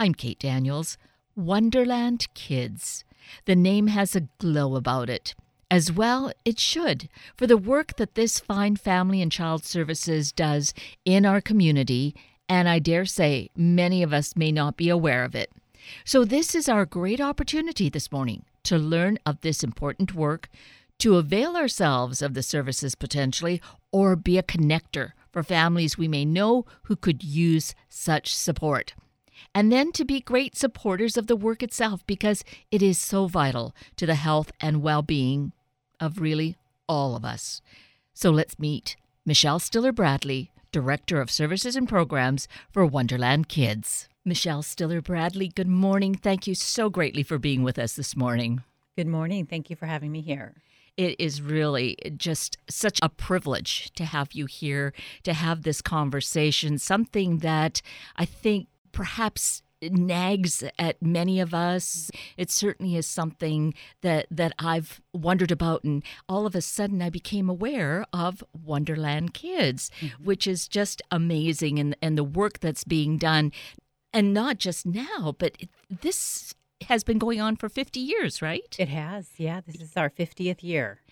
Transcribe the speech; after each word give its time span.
I'm 0.00 0.14
Kate 0.14 0.38
Daniels. 0.38 0.96
Wonderland 1.34 2.28
Kids. 2.34 3.04
The 3.46 3.56
name 3.56 3.88
has 3.88 4.14
a 4.14 4.28
glow 4.38 4.76
about 4.76 5.10
it. 5.10 5.34
As 5.72 5.90
well, 5.90 6.30
it 6.44 6.60
should, 6.60 7.08
for 7.36 7.48
the 7.48 7.56
work 7.56 7.96
that 7.96 8.14
this 8.14 8.38
fine 8.38 8.76
family 8.76 9.20
and 9.20 9.32
child 9.32 9.64
services 9.64 10.30
does 10.30 10.72
in 11.04 11.26
our 11.26 11.40
community, 11.40 12.14
and 12.48 12.68
I 12.68 12.78
dare 12.78 13.06
say 13.06 13.50
many 13.56 14.04
of 14.04 14.12
us 14.12 14.36
may 14.36 14.52
not 14.52 14.76
be 14.76 14.88
aware 14.88 15.24
of 15.24 15.34
it. 15.34 15.50
So, 16.04 16.24
this 16.24 16.54
is 16.54 16.68
our 16.68 16.86
great 16.86 17.20
opportunity 17.20 17.88
this 17.88 18.12
morning 18.12 18.44
to 18.62 18.78
learn 18.78 19.18
of 19.26 19.40
this 19.40 19.64
important 19.64 20.14
work, 20.14 20.48
to 21.00 21.16
avail 21.16 21.56
ourselves 21.56 22.22
of 22.22 22.34
the 22.34 22.42
services 22.44 22.94
potentially, 22.94 23.60
or 23.90 24.14
be 24.14 24.38
a 24.38 24.44
connector 24.44 25.10
for 25.32 25.42
families 25.42 25.98
we 25.98 26.06
may 26.06 26.24
know 26.24 26.66
who 26.84 26.94
could 26.94 27.24
use 27.24 27.74
such 27.88 28.32
support. 28.32 28.94
And 29.54 29.72
then 29.72 29.92
to 29.92 30.04
be 30.04 30.20
great 30.20 30.56
supporters 30.56 31.16
of 31.16 31.26
the 31.26 31.36
work 31.36 31.62
itself 31.62 32.06
because 32.06 32.44
it 32.70 32.82
is 32.82 32.98
so 32.98 33.26
vital 33.26 33.74
to 33.96 34.06
the 34.06 34.14
health 34.14 34.52
and 34.60 34.82
well 34.82 35.02
being 35.02 35.52
of 36.00 36.20
really 36.20 36.56
all 36.88 37.16
of 37.16 37.24
us. 37.24 37.60
So 38.14 38.30
let's 38.30 38.58
meet 38.58 38.96
Michelle 39.24 39.58
Stiller 39.58 39.92
Bradley, 39.92 40.50
Director 40.72 41.20
of 41.20 41.30
Services 41.30 41.76
and 41.76 41.88
Programs 41.88 42.48
for 42.70 42.84
Wonderland 42.84 43.48
Kids. 43.48 44.08
Michelle 44.24 44.62
Stiller 44.62 45.00
Bradley, 45.00 45.48
good 45.48 45.68
morning. 45.68 46.14
Thank 46.14 46.46
you 46.46 46.54
so 46.54 46.90
greatly 46.90 47.22
for 47.22 47.38
being 47.38 47.62
with 47.62 47.78
us 47.78 47.94
this 47.94 48.16
morning. 48.16 48.62
Good 48.96 49.06
morning. 49.06 49.46
Thank 49.46 49.70
you 49.70 49.76
for 49.76 49.86
having 49.86 50.12
me 50.12 50.20
here. 50.20 50.54
It 50.96 51.14
is 51.20 51.40
really 51.40 51.96
just 52.16 52.58
such 52.68 52.98
a 53.00 53.08
privilege 53.08 53.92
to 53.94 54.04
have 54.04 54.32
you 54.32 54.46
here, 54.46 54.92
to 55.22 55.32
have 55.32 55.62
this 55.62 55.80
conversation, 55.80 56.76
something 56.76 57.38
that 57.38 57.80
I 58.16 58.24
think 58.24 58.66
perhaps 58.98 59.62
nags 59.80 60.64
at 60.76 61.00
many 61.00 61.38
of 61.38 61.54
us. 61.54 62.10
It 62.36 62.50
certainly 62.50 62.96
is 62.96 63.06
something 63.06 63.74
that 64.02 64.26
that 64.28 64.52
I've 64.58 65.00
wondered 65.12 65.52
about 65.52 65.84
and 65.84 66.02
all 66.28 66.46
of 66.46 66.56
a 66.56 66.60
sudden 66.60 67.00
I 67.00 67.08
became 67.08 67.48
aware 67.48 68.04
of 68.12 68.42
Wonderland 68.52 69.34
Kids, 69.34 69.92
mm-hmm. 70.00 70.24
which 70.24 70.48
is 70.48 70.66
just 70.66 71.00
amazing 71.12 71.78
and 71.78 71.96
and 72.02 72.18
the 72.18 72.24
work 72.24 72.58
that's 72.58 72.82
being 72.82 73.18
done 73.18 73.52
and 74.12 74.34
not 74.34 74.58
just 74.58 74.84
now, 74.84 75.32
but 75.38 75.56
this 75.88 76.54
has 76.88 77.04
been 77.04 77.18
going 77.18 77.40
on 77.40 77.54
for 77.54 77.68
50 77.68 78.00
years, 78.00 78.42
right? 78.42 78.74
It 78.80 78.88
has. 78.88 79.30
Yeah, 79.36 79.60
this 79.64 79.80
is 79.80 79.96
our 79.96 80.10
50th 80.10 80.64
year 80.64 81.02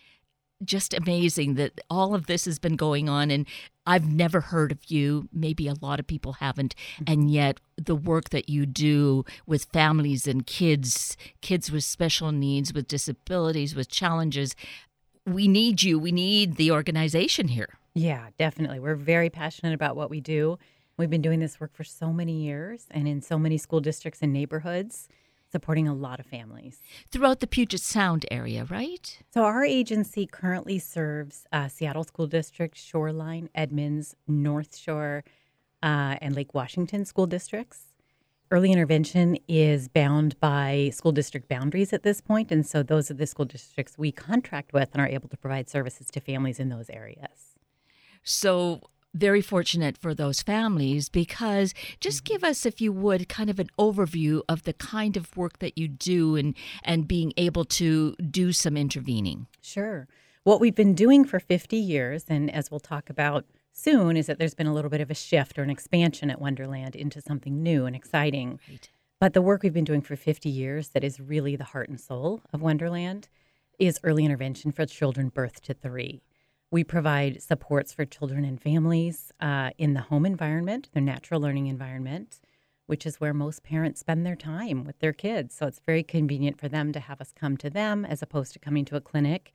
just 0.65 0.95
amazing 0.95 1.55
that 1.55 1.81
all 1.91 2.15
of 2.15 2.27
this 2.27 2.45
has 2.47 2.59
been 2.59 2.77
going 2.77 3.09
on 3.09 3.31
and 3.31 3.47
I've 3.87 4.11
never 4.11 4.41
heard 4.41 4.73
of 4.73 4.91
you. 4.91 5.29
Maybe 5.33 5.69
a 5.69 5.75
lot 5.81 6.01
of 6.01 6.07
people 6.07 6.35
haven't. 6.35 6.75
Mm-hmm. 6.95 7.13
And 7.13 7.31
yet, 7.31 7.61
the 7.77 7.95
work 7.95 8.31
that 8.31 8.48
you 8.48 8.67
do 8.67 9.25
with 9.47 9.67
families 9.67 10.27
and 10.27 10.47
kids, 10.47 11.17
kids 11.41 11.71
with 11.71 11.85
special 11.85 12.33
needs, 12.33 12.73
with 12.73 12.89
disabilities, 12.89 13.77
with 13.77 13.89
challenges, 13.89 14.57
we 15.25 15.47
need 15.47 15.83
you. 15.83 15.98
We 15.98 16.13
need 16.13 16.57
the 16.57 16.73
organization 16.73 17.48
here. 17.48 17.79
Yeah, 17.95 18.29
definitely. 18.39 18.81
We're 18.81 18.97
very 18.97 19.31
passionate 19.31 19.75
about 19.75 19.97
what 19.97 20.11
we 20.11 20.20
do. 20.20 20.59
We've 20.97 21.11
been 21.11 21.23
doing 21.23 21.41
this 21.41 21.61
work 21.61 21.75
for 21.75 21.85
so 21.85 22.13
many 22.13 22.43
years 22.43 22.87
and 22.91 23.07
in 23.07 23.20
so 23.20 23.39
many 23.39 23.59
school 23.59 23.81
districts 23.81 24.20
and 24.23 24.33
neighborhoods 24.33 25.09
supporting 25.50 25.89
a 25.89 25.94
lot 25.94 26.20
of 26.20 26.27
families. 26.27 26.80
Throughout 27.11 27.41
the 27.41 27.47
Puget 27.47 27.80
Sound 27.80 28.27
area, 28.30 28.66
right? 28.69 29.19
So, 29.33 29.42
our 29.44 29.64
agency 29.64 30.27
currently 30.27 30.78
serves 30.78 31.47
uh, 31.52 31.69
Seattle 31.69 32.05
School 32.05 32.27
District, 32.27 32.77
Shoreline, 32.77 33.48
Edmonds, 33.55 34.14
North 34.27 34.77
Shore, 34.77 35.24
uh, 35.83 36.17
and 36.20 36.34
Lake 36.34 36.55
Washington 36.55 37.05
school 37.05 37.27
districts. 37.27 37.92
Early 38.50 38.70
intervention 38.70 39.39
is 39.48 39.89
bound 39.89 40.39
by 40.39 40.91
school 40.92 41.11
district 41.11 41.48
boundaries 41.48 41.92
at 41.92 42.05
this 42.05 42.20
point, 42.20 42.52
and 42.52 42.64
so 42.64 42.83
those 42.83 43.11
are 43.11 43.14
the 43.14 43.27
school 43.27 43.44
districts 43.44 43.98
we 43.98 44.12
contract 44.12 44.72
with 44.72 44.91
and 44.92 45.00
are 45.00 45.08
able 45.08 45.28
to 45.28 45.36
provide 45.36 45.69
services 45.69 46.08
to 46.12 46.20
families 46.20 46.61
in 46.61 46.68
those 46.68 46.89
areas. 46.89 47.56
So, 48.23 48.83
very 49.17 49.41
fortunate 49.41 49.97
for 49.97 50.15
those 50.15 50.43
families 50.43 51.09
because 51.09 51.75
just 52.01 52.25
mm-hmm. 52.25 52.35
give 52.35 52.45
us 52.45 52.67
if 52.67 52.81
you 52.81 52.93
would 52.93 53.29
kind 53.29 53.51
of 53.51 53.59
an 53.59 53.69
overview 53.79 54.43
of 54.49 54.65
the 54.65 54.73
kind 54.73 55.17
of 55.17 55.37
work 55.37 55.59
that 55.59 55.77
you 55.79 55.89
do 55.89 56.37
and 56.37 56.55
and 56.85 57.09
being 57.09 57.33
able 57.37 57.65
to 57.65 58.15
do 58.31 58.53
some 58.53 58.77
intervening. 58.77 59.47
Sure. 59.61 60.07
What 60.45 60.61
we've 60.61 60.75
been 60.75 60.95
doing 60.95 61.25
for 61.25 61.41
50 61.41 61.77
years 61.77 62.27
and 62.29 62.51
as 62.53 62.71
we'll 62.71 62.81
talk 62.81 63.11
about 63.11 63.47
soon 63.73 64.17
is 64.17 64.27
that 64.27 64.39
there's 64.39 64.55
been 64.55 64.67
a 64.67 64.75
little 64.75 64.91
bit 64.91 65.01
of 65.01 65.11
a 65.11 65.15
shift 65.15 65.59
or 65.59 65.63
an 65.63 65.71
expansion 65.71 66.31
at 66.31 66.41
wonderland 66.41 66.95
into 66.95 67.21
something 67.21 67.63
new 67.63 67.87
and 67.87 67.97
exciting. 67.97 68.61
Right. 68.69 68.89
but 69.19 69.33
the 69.33 69.43
work 69.43 69.63
we've 69.63 69.73
been 69.73 69.85
doing 69.85 70.03
for 70.03 70.17
50 70.17 70.48
years 70.48 70.91
that 70.91 71.05
is 71.05 71.21
really 71.21 71.57
the 71.57 71.65
heart 71.65 71.89
and 71.89 72.01
soul 72.01 72.43
of 72.53 72.63
wonderland 72.63 73.29
is 73.79 74.01
early 74.03 74.25
intervention 74.25 74.73
for 74.73 74.87
children 74.87 75.29
birth 75.29 75.61
to 75.63 75.75
three 75.75 76.23
we 76.71 76.83
provide 76.83 77.43
supports 77.43 77.93
for 77.93 78.05
children 78.05 78.45
and 78.45 78.61
families 78.61 79.33
uh, 79.41 79.71
in 79.79 79.95
the 79.95 80.01
home 80.01 80.27
environment, 80.27 80.89
their 80.93 81.03
natural 81.03 81.41
learning 81.41 81.69
environment, 81.69 82.41
which 82.87 83.07
is 83.07 83.21
where 83.21 83.35
most 83.35 83.63
parents 83.63 84.01
spend 84.01 84.27
their 84.27 84.37
time 84.37 84.85
with 84.85 84.99
their 84.99 85.13
kids. 85.13 85.55
So 85.55 85.67
it's 85.67 85.81
very 85.87 86.03
convenient 86.03 86.59
for 86.59 86.69
them 86.69 86.93
to 86.93 87.01
have 87.01 87.21
us 87.21 87.33
come 87.33 87.57
to 87.59 87.71
them 87.71 88.05
as 88.05 88.23
opposed 88.23 88.53
to 88.55 88.59
coming 88.59 88.85
to 88.87 88.97
a 88.97 89.01
clinic. 89.01 89.53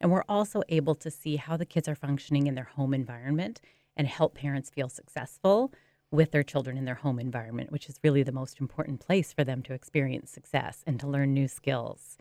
And 0.00 0.10
we're 0.10 0.24
also 0.28 0.62
able 0.68 0.94
to 0.96 1.10
see 1.10 1.36
how 1.36 1.56
the 1.56 1.66
kids 1.66 1.88
are 1.88 1.94
functioning 1.94 2.46
in 2.46 2.54
their 2.54 2.64
home 2.64 2.94
environment 2.94 3.60
and 3.96 4.06
help 4.06 4.34
parents 4.34 4.70
feel 4.70 4.88
successful 4.88 5.72
with 6.10 6.30
their 6.30 6.42
children 6.42 6.76
in 6.76 6.84
their 6.84 6.94
home 6.94 7.18
environment, 7.18 7.72
which 7.72 7.88
is 7.88 7.98
really 8.02 8.22
the 8.22 8.32
most 8.32 8.60
important 8.60 9.00
place 9.00 9.32
for 9.32 9.44
them 9.44 9.62
to 9.62 9.72
experience 9.72 10.30
success 10.30 10.82
and 10.86 11.00
to 11.00 11.06
learn 11.06 11.34
new 11.34 11.48
skills. 11.48 12.16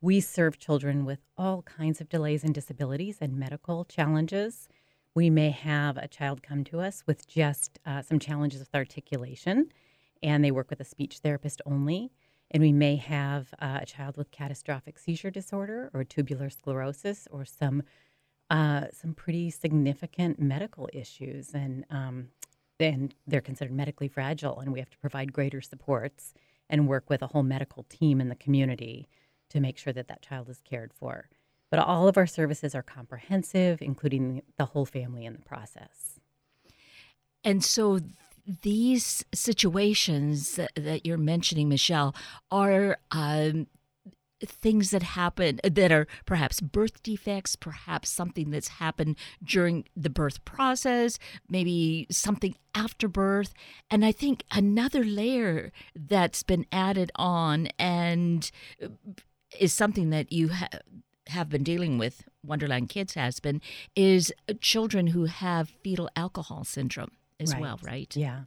We 0.00 0.20
serve 0.20 0.60
children 0.60 1.04
with 1.04 1.18
all 1.36 1.62
kinds 1.62 2.00
of 2.00 2.08
delays 2.08 2.44
and 2.44 2.54
disabilities 2.54 3.18
and 3.20 3.36
medical 3.36 3.84
challenges. 3.84 4.68
We 5.12 5.28
may 5.28 5.50
have 5.50 5.96
a 5.96 6.06
child 6.06 6.40
come 6.40 6.62
to 6.64 6.78
us 6.78 7.02
with 7.04 7.26
just 7.26 7.80
uh, 7.84 8.02
some 8.02 8.20
challenges 8.20 8.60
with 8.60 8.72
articulation, 8.76 9.72
and 10.22 10.44
they 10.44 10.52
work 10.52 10.70
with 10.70 10.78
a 10.78 10.84
speech 10.84 11.18
therapist 11.18 11.60
only. 11.66 12.12
And 12.52 12.62
we 12.62 12.72
may 12.72 12.94
have 12.94 13.52
uh, 13.60 13.80
a 13.82 13.86
child 13.86 14.16
with 14.16 14.30
catastrophic 14.30 15.00
seizure 15.00 15.32
disorder 15.32 15.90
or 15.92 16.04
tuberous 16.04 16.54
sclerosis 16.54 17.26
or 17.32 17.44
some 17.44 17.82
uh, 18.50 18.86
some 18.92 19.14
pretty 19.14 19.50
significant 19.50 20.40
medical 20.40 20.88
issues, 20.92 21.54
and 21.54 21.84
um, 21.90 22.28
and 22.78 23.16
they're 23.26 23.40
considered 23.40 23.74
medically 23.74 24.08
fragile, 24.08 24.60
and 24.60 24.72
we 24.72 24.78
have 24.78 24.90
to 24.90 24.98
provide 24.98 25.32
greater 25.32 25.60
supports 25.60 26.34
and 26.70 26.86
work 26.86 27.10
with 27.10 27.20
a 27.20 27.26
whole 27.26 27.42
medical 27.42 27.82
team 27.90 28.20
in 28.20 28.28
the 28.28 28.36
community 28.36 29.08
to 29.50 29.60
make 29.60 29.78
sure 29.78 29.92
that 29.92 30.08
that 30.08 30.22
child 30.22 30.48
is 30.48 30.60
cared 30.60 30.92
for. 30.92 31.28
But 31.70 31.80
all 31.80 32.08
of 32.08 32.16
our 32.16 32.26
services 32.26 32.74
are 32.74 32.82
comprehensive, 32.82 33.82
including 33.82 34.42
the 34.56 34.66
whole 34.66 34.86
family 34.86 35.24
in 35.24 35.34
the 35.34 35.40
process. 35.40 36.18
And 37.44 37.62
so 37.62 38.00
these 38.62 39.24
situations 39.34 40.56
that, 40.56 40.72
that 40.74 41.06
you're 41.06 41.18
mentioning, 41.18 41.68
Michelle, 41.68 42.14
are 42.50 42.98
um, 43.10 43.66
things 44.40 44.90
that 44.90 45.02
happen 45.02 45.60
that 45.64 45.92
are 45.92 46.06
perhaps 46.24 46.60
birth 46.60 47.02
defects, 47.02 47.56
perhaps 47.56 48.08
something 48.08 48.50
that's 48.50 48.68
happened 48.68 49.16
during 49.42 49.84
the 49.96 50.10
birth 50.10 50.44
process, 50.44 51.18
maybe 51.48 52.06
something 52.10 52.54
after 52.74 53.08
birth. 53.08 53.52
And 53.90 54.04
I 54.04 54.12
think 54.12 54.44
another 54.52 55.04
layer 55.04 55.72
that's 55.94 56.42
been 56.42 56.66
added 56.70 57.10
on 57.16 57.68
and 57.78 58.50
is 59.58 59.72
something 59.72 60.10
that 60.10 60.32
you 60.32 60.48
ha- 60.48 60.68
have 61.28 61.48
been 61.48 61.62
dealing 61.62 61.98
with, 61.98 62.24
Wonderland 62.44 62.88
Kids 62.88 63.14
has 63.14 63.40
been, 63.40 63.60
is 63.94 64.32
children 64.60 65.08
who 65.08 65.26
have 65.26 65.68
fetal 65.68 66.08
alcohol 66.16 66.64
syndrome 66.64 67.12
as 67.38 67.52
right. 67.52 67.60
well, 67.60 67.78
right? 67.82 68.14
Yeah. 68.16 68.42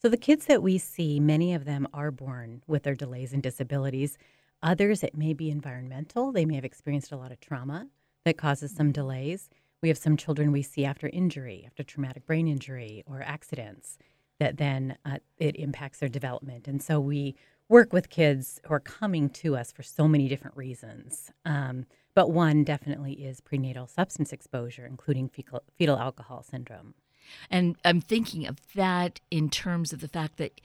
So 0.00 0.08
the 0.08 0.16
kids 0.16 0.46
that 0.46 0.62
we 0.62 0.78
see, 0.78 1.18
many 1.18 1.54
of 1.54 1.64
them 1.64 1.88
are 1.94 2.10
born 2.10 2.62
with 2.66 2.82
their 2.82 2.94
delays 2.94 3.32
and 3.32 3.42
disabilities. 3.42 4.18
Others, 4.62 5.02
it 5.02 5.16
may 5.16 5.32
be 5.32 5.50
environmental. 5.50 6.32
They 6.32 6.44
may 6.44 6.56
have 6.56 6.64
experienced 6.64 7.12
a 7.12 7.16
lot 7.16 7.32
of 7.32 7.40
trauma 7.40 7.88
that 8.24 8.36
causes 8.36 8.74
some 8.74 8.92
delays. 8.92 9.48
We 9.82 9.88
have 9.88 9.98
some 9.98 10.16
children 10.16 10.52
we 10.52 10.62
see 10.62 10.84
after 10.84 11.08
injury, 11.08 11.64
after 11.66 11.82
traumatic 11.82 12.26
brain 12.26 12.48
injury 12.48 13.02
or 13.06 13.22
accidents, 13.22 13.98
that 14.40 14.56
then 14.56 14.96
uh, 15.04 15.18
it 15.38 15.56
impacts 15.56 16.00
their 16.00 16.08
development. 16.08 16.66
And 16.66 16.82
so 16.82 17.00
we 17.00 17.34
work 17.68 17.92
with 17.92 18.10
kids 18.10 18.60
who 18.66 18.74
are 18.74 18.80
coming 18.80 19.28
to 19.30 19.56
us 19.56 19.72
for 19.72 19.82
so 19.82 20.06
many 20.06 20.28
different 20.28 20.56
reasons. 20.56 21.30
Um, 21.44 21.86
but 22.14 22.30
one 22.30 22.62
definitely 22.62 23.14
is 23.14 23.40
prenatal 23.40 23.86
substance 23.86 24.32
exposure, 24.32 24.86
including 24.86 25.28
fecal, 25.28 25.62
fetal 25.76 25.98
alcohol 25.98 26.42
syndrome. 26.42 26.94
And 27.50 27.76
I'm 27.84 28.00
thinking 28.00 28.46
of 28.46 28.58
that 28.74 29.20
in 29.30 29.48
terms 29.48 29.92
of 29.92 30.00
the 30.00 30.08
fact 30.08 30.36
that 30.36 30.60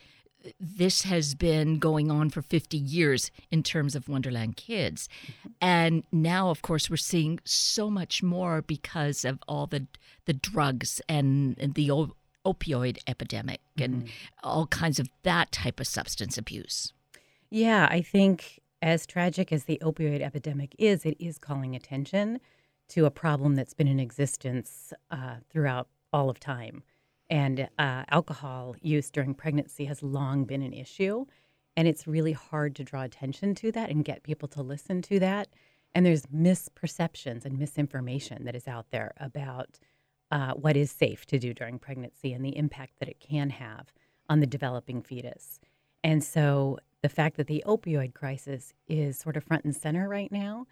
this 0.60 1.02
has 1.04 1.36
been 1.36 1.80
going 1.80 2.10
on 2.10 2.30
for 2.30 2.42
50 2.42 2.78
years 2.78 3.32
in 3.52 3.64
terms 3.64 3.96
of 3.96 4.08
Wonderland 4.08 4.56
Kids. 4.56 5.10
Mm-hmm. 5.24 5.50
And 5.62 6.04
now, 6.12 6.50
of 6.50 6.62
course, 6.62 6.90
we're 6.90 6.98
seeing 6.98 7.40
so 7.44 7.90
much 7.90 8.24
more 8.24 8.62
because 8.62 9.26
of 9.26 9.40
all 9.48 9.68
the, 9.68 9.88
the 10.26 10.34
drugs 10.34 11.02
and, 11.10 11.58
and 11.60 11.74
the 11.74 11.92
opioid 12.46 12.98
epidemic 13.08 13.62
and 13.78 14.04
mm-hmm. 14.04 14.08
all 14.44 14.68
kinds 14.68 15.00
of 15.00 15.10
that 15.24 15.52
type 15.52 15.80
of 15.80 15.88
substance 15.88 16.38
abuse. 16.38 16.94
Yeah, 17.50 17.88
I 17.90 18.02
think 18.02 18.60
as 18.82 19.06
tragic 19.06 19.52
as 19.52 19.66
the 19.66 19.80
opioid 19.84 20.22
epidemic 20.22 20.76
is, 20.78 21.06
it 21.06 21.18
is 21.20 21.38
calling 21.38 21.76
attention 21.76 22.40
to 22.90 23.06
a 23.06 23.12
problem 23.12 23.56
that's 23.56 23.74
been 23.74 23.88
in 23.88 24.00
existence 24.00 24.94
uh, 25.12 25.36
throughout 25.50 25.88
all 26.12 26.30
of 26.30 26.40
time. 26.40 26.84
And 27.30 27.70
uh, 27.78 28.04
alcohol 28.10 28.76
use 28.82 29.12
during 29.12 29.34
pregnancy 29.34 29.86
has 29.86 30.02
long 30.02 30.46
been 30.46 30.64
an 30.64 30.74
issue. 30.74 31.26
And 31.78 31.88
it's 31.88 32.08
really 32.08 32.34
hard 32.34 32.76
to 32.78 32.84
draw 32.84 33.04
attention 33.04 33.54
to 33.56 33.72
that 33.74 33.90
and 33.90 34.04
get 34.04 34.24
people 34.24 34.48
to 34.50 34.62
listen 34.62 35.02
to 35.04 35.20
that. 35.20 35.50
And 35.94 36.06
there's 36.06 36.26
misperceptions 36.28 37.46
and 37.46 37.58
misinformation 37.58 38.46
that 38.46 38.56
is 38.56 38.68
out 38.68 38.88
there 38.92 39.14
about 39.18 39.80
uh, 40.32 40.54
what 40.54 40.78
is 40.78 40.92
safe 40.92 41.26
to 41.28 41.40
do 41.40 41.54
during 41.54 41.80
pregnancy 41.80 42.34
and 42.34 42.44
the 42.44 42.56
impact 42.58 42.94
that 43.00 43.10
it 43.10 43.20
can 43.20 43.50
have 43.50 43.92
on 44.30 44.40
the 44.40 44.48
developing 44.48 45.02
fetus. 45.02 45.60
And 46.04 46.24
so 46.24 46.80
the 47.02 47.10
fact 47.10 47.38
that 47.38 47.48
the 47.48 47.64
opioid 47.66 48.14
crisis 48.14 48.74
is 48.88 49.18
sort 49.18 49.38
of 49.38 49.44
front 49.44 49.66
and 49.66 49.76
center 49.76 50.08
right 50.08 50.32
now 50.32 50.68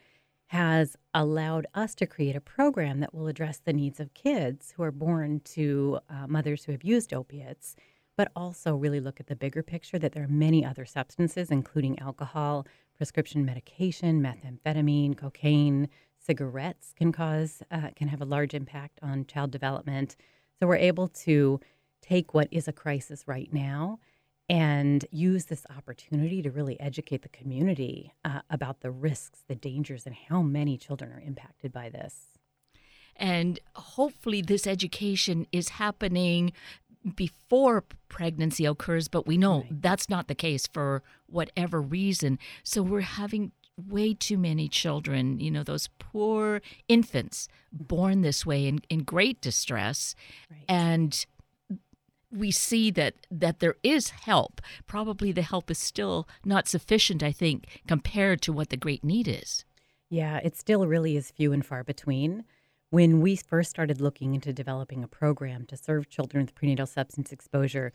has 0.48 0.96
allowed 1.14 1.68
us 1.74 1.94
to 1.96 2.06
create 2.06 2.36
a 2.36 2.42
program 2.42 3.00
that 3.02 3.14
will 3.14 3.28
address 3.28 3.60
the 3.60 3.74
needs 3.74 4.00
of 4.00 4.14
kids 4.14 4.74
who 4.76 4.84
are 4.84 4.92
born 4.92 5.42
to 5.42 6.00
uh, 6.10 6.26
mothers 6.28 6.64
who 6.64 6.72
have 6.72 6.84
used 6.84 7.14
opiates, 7.14 7.76
but 8.16 8.32
also 8.36 8.76
really 8.76 9.02
look 9.02 9.20
at 9.20 9.28
the 9.28 9.36
bigger 9.36 9.62
picture 9.62 10.00
that 10.00 10.14
there 10.14 10.24
are 10.24 10.30
many 10.30 10.64
other 10.64 10.86
substances, 10.86 11.52
including 11.52 12.00
alcohol, 12.00 12.66
prescription 12.96 13.46
medication, 13.46 14.22
methamphetamine, 14.22 15.18
cocaine, 15.18 15.90
cigarettes 16.28 16.94
can 16.96 17.12
cause 17.12 17.64
uh, 17.72 17.90
can 17.96 18.10
have 18.10 18.22
a 18.22 18.26
large 18.26 18.54
impact 18.54 19.00
on 19.02 19.26
child 19.26 19.50
development. 19.52 20.16
So 20.60 20.68
we're 20.68 20.76
able 20.76 21.08
to 21.08 21.60
take 22.02 22.34
what 22.34 22.48
is 22.52 22.68
a 22.68 22.74
crisis 22.74 23.28
right 23.28 23.52
now 23.52 24.00
and 24.50 25.06
use 25.12 25.46
this 25.46 25.66
opportunity 25.76 26.42
to 26.42 26.52
really 26.52 26.80
educate 26.80 27.22
the 27.22 27.30
community 27.30 28.14
uh, 28.24 28.42
about 28.50 28.82
the 28.82 28.92
risks, 28.92 29.44
the 29.48 29.56
dangers, 29.56 30.06
and 30.06 30.16
how 30.30 30.42
many 30.42 30.78
children 30.78 31.12
are 31.12 31.20
impacted 31.20 31.72
by 31.72 31.90
this. 31.90 32.28
And 33.16 33.60
hopefully, 33.76 34.42
this 34.42 34.68
education 34.68 35.48
is 35.52 35.70
happening 35.70 36.54
before 37.16 37.84
pregnancy 38.10 38.66
occurs, 38.66 39.08
but 39.08 39.26
we 39.26 39.38
know 39.38 39.62
right. 39.62 39.82
that's 39.82 40.10
not 40.10 40.28
the 40.28 40.36
case 40.36 40.68
for 40.68 41.04
whatever 41.26 41.82
reason. 41.82 42.38
So 42.64 42.82
we're 42.82 43.02
having 43.02 43.52
way 43.78 44.14
too 44.14 44.38
many 44.38 44.68
children, 44.68 45.40
you 45.40 45.52
know, 45.52 45.64
those 45.64 45.90
poor 46.00 46.62
infants 46.88 47.48
born 47.72 48.22
this 48.22 48.46
way 48.46 48.68
in, 48.68 48.80
in 48.90 49.04
great 49.04 49.40
distress. 49.42 50.16
Right. 50.50 50.66
And 50.68 51.26
we 52.32 52.52
see 52.52 52.92
that 52.92 53.14
that 53.32 53.60
there 53.60 53.76
is 53.84 54.10
help. 54.10 54.62
Probably 54.86 55.32
the 55.32 55.44
help 55.44 55.72
is 55.72 55.78
still 55.78 56.28
not 56.44 56.68
sufficient, 56.68 57.24
I 57.24 57.32
think, 57.32 57.82
compared 57.88 58.42
to 58.44 58.54
what 58.54 58.70
the 58.70 58.78
great 58.78 59.04
need 59.04 59.28
is. 59.28 59.64
Yeah, 60.10 60.38
it 60.44 60.56
still 60.56 60.88
really 60.88 61.16
is 61.18 61.32
few 61.32 61.54
and 61.54 61.66
far 61.66 61.84
between. 61.84 62.44
When 62.90 63.20
we 63.22 63.36
first 63.36 63.70
started 63.70 64.00
looking 64.00 64.34
into 64.34 64.54
developing 64.54 65.04
a 65.04 65.08
program 65.10 65.66
to 65.68 65.78
serve 65.78 66.10
children 66.10 66.46
with 66.46 66.56
prenatal 66.56 66.86
substance 66.86 67.34
exposure, 67.34 67.92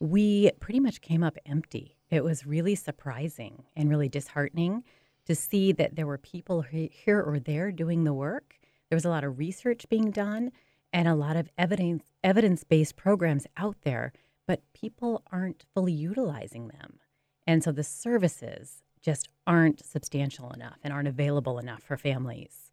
we 0.00 0.50
pretty 0.60 0.78
much 0.78 1.00
came 1.00 1.24
up 1.24 1.36
empty. 1.44 1.96
It 2.08 2.22
was 2.22 2.46
really 2.46 2.76
surprising 2.76 3.64
and 3.76 3.90
really 3.90 4.08
disheartening 4.08 4.84
to 5.28 5.34
see 5.34 5.72
that 5.72 5.94
there 5.94 6.06
were 6.06 6.16
people 6.18 6.62
here 6.62 7.22
or 7.22 7.38
there 7.38 7.70
doing 7.70 8.04
the 8.04 8.14
work. 8.14 8.58
There 8.88 8.96
was 8.96 9.04
a 9.04 9.10
lot 9.10 9.24
of 9.24 9.38
research 9.38 9.86
being 9.90 10.10
done, 10.10 10.52
and 10.90 11.06
a 11.06 11.14
lot 11.14 11.36
of 11.36 11.50
evidence 11.58 12.04
evidence-based 12.24 12.96
programs 12.96 13.46
out 13.58 13.76
there, 13.82 14.14
but 14.46 14.62
people 14.72 15.22
aren't 15.30 15.66
fully 15.74 15.92
utilizing 15.92 16.68
them. 16.68 16.98
And 17.46 17.62
so 17.62 17.72
the 17.72 17.84
services 17.84 18.82
just 19.02 19.28
aren't 19.46 19.84
substantial 19.84 20.50
enough 20.50 20.78
and 20.82 20.94
aren't 20.94 21.08
available 21.08 21.58
enough 21.58 21.82
for 21.82 21.98
families. 21.98 22.67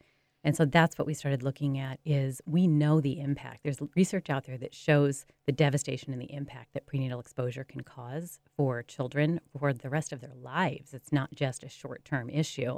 And 0.45 0.55
so 0.55 0.63
that's 0.63 0.95
what 0.95 1.07
we 1.07 1.15
started 1.15 1.41
looking 1.41 1.79
at 1.79 1.99
is 2.05 2.39
we 2.45 2.67
know 2.67 3.01
the 3.01 3.19
impact. 3.19 3.63
There's 3.63 3.79
research 3.95 4.29
out 4.29 4.45
there 4.45 4.59
that 4.59 4.75
shows 4.75 5.25
the 5.47 5.51
devastation 5.51 6.13
and 6.13 6.21
the 6.21 6.31
impact 6.31 6.75
that 6.75 6.85
prenatal 6.85 7.19
exposure 7.19 7.63
can 7.63 7.81
cause 7.81 8.39
for 8.55 8.83
children 8.83 9.41
for 9.59 9.73
the 9.73 9.89
rest 9.89 10.13
of 10.13 10.21
their 10.21 10.35
lives. 10.35 10.93
It's 10.93 11.11
not 11.11 11.33
just 11.33 11.63
a 11.63 11.67
short-term 11.67 12.29
issue, 12.29 12.77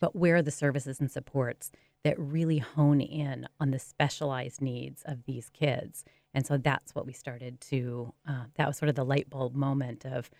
but 0.00 0.16
where 0.16 0.36
are 0.36 0.42
the 0.42 0.50
services 0.50 1.00
and 1.00 1.10
supports 1.10 1.70
that 2.02 2.18
really 2.18 2.58
hone 2.58 3.02
in 3.02 3.46
on 3.60 3.72
the 3.72 3.78
specialized 3.78 4.62
needs 4.62 5.02
of 5.04 5.24
these 5.24 5.50
kids. 5.50 6.04
And 6.32 6.46
so 6.46 6.56
that's 6.56 6.94
what 6.94 7.04
we 7.04 7.12
started 7.12 7.60
to, 7.60 8.14
uh, 8.26 8.44
that 8.56 8.66
was 8.66 8.78
sort 8.78 8.88
of 8.88 8.94
the 8.94 9.04
light 9.04 9.28
bulb 9.28 9.54
moment 9.54 10.06
of 10.06 10.30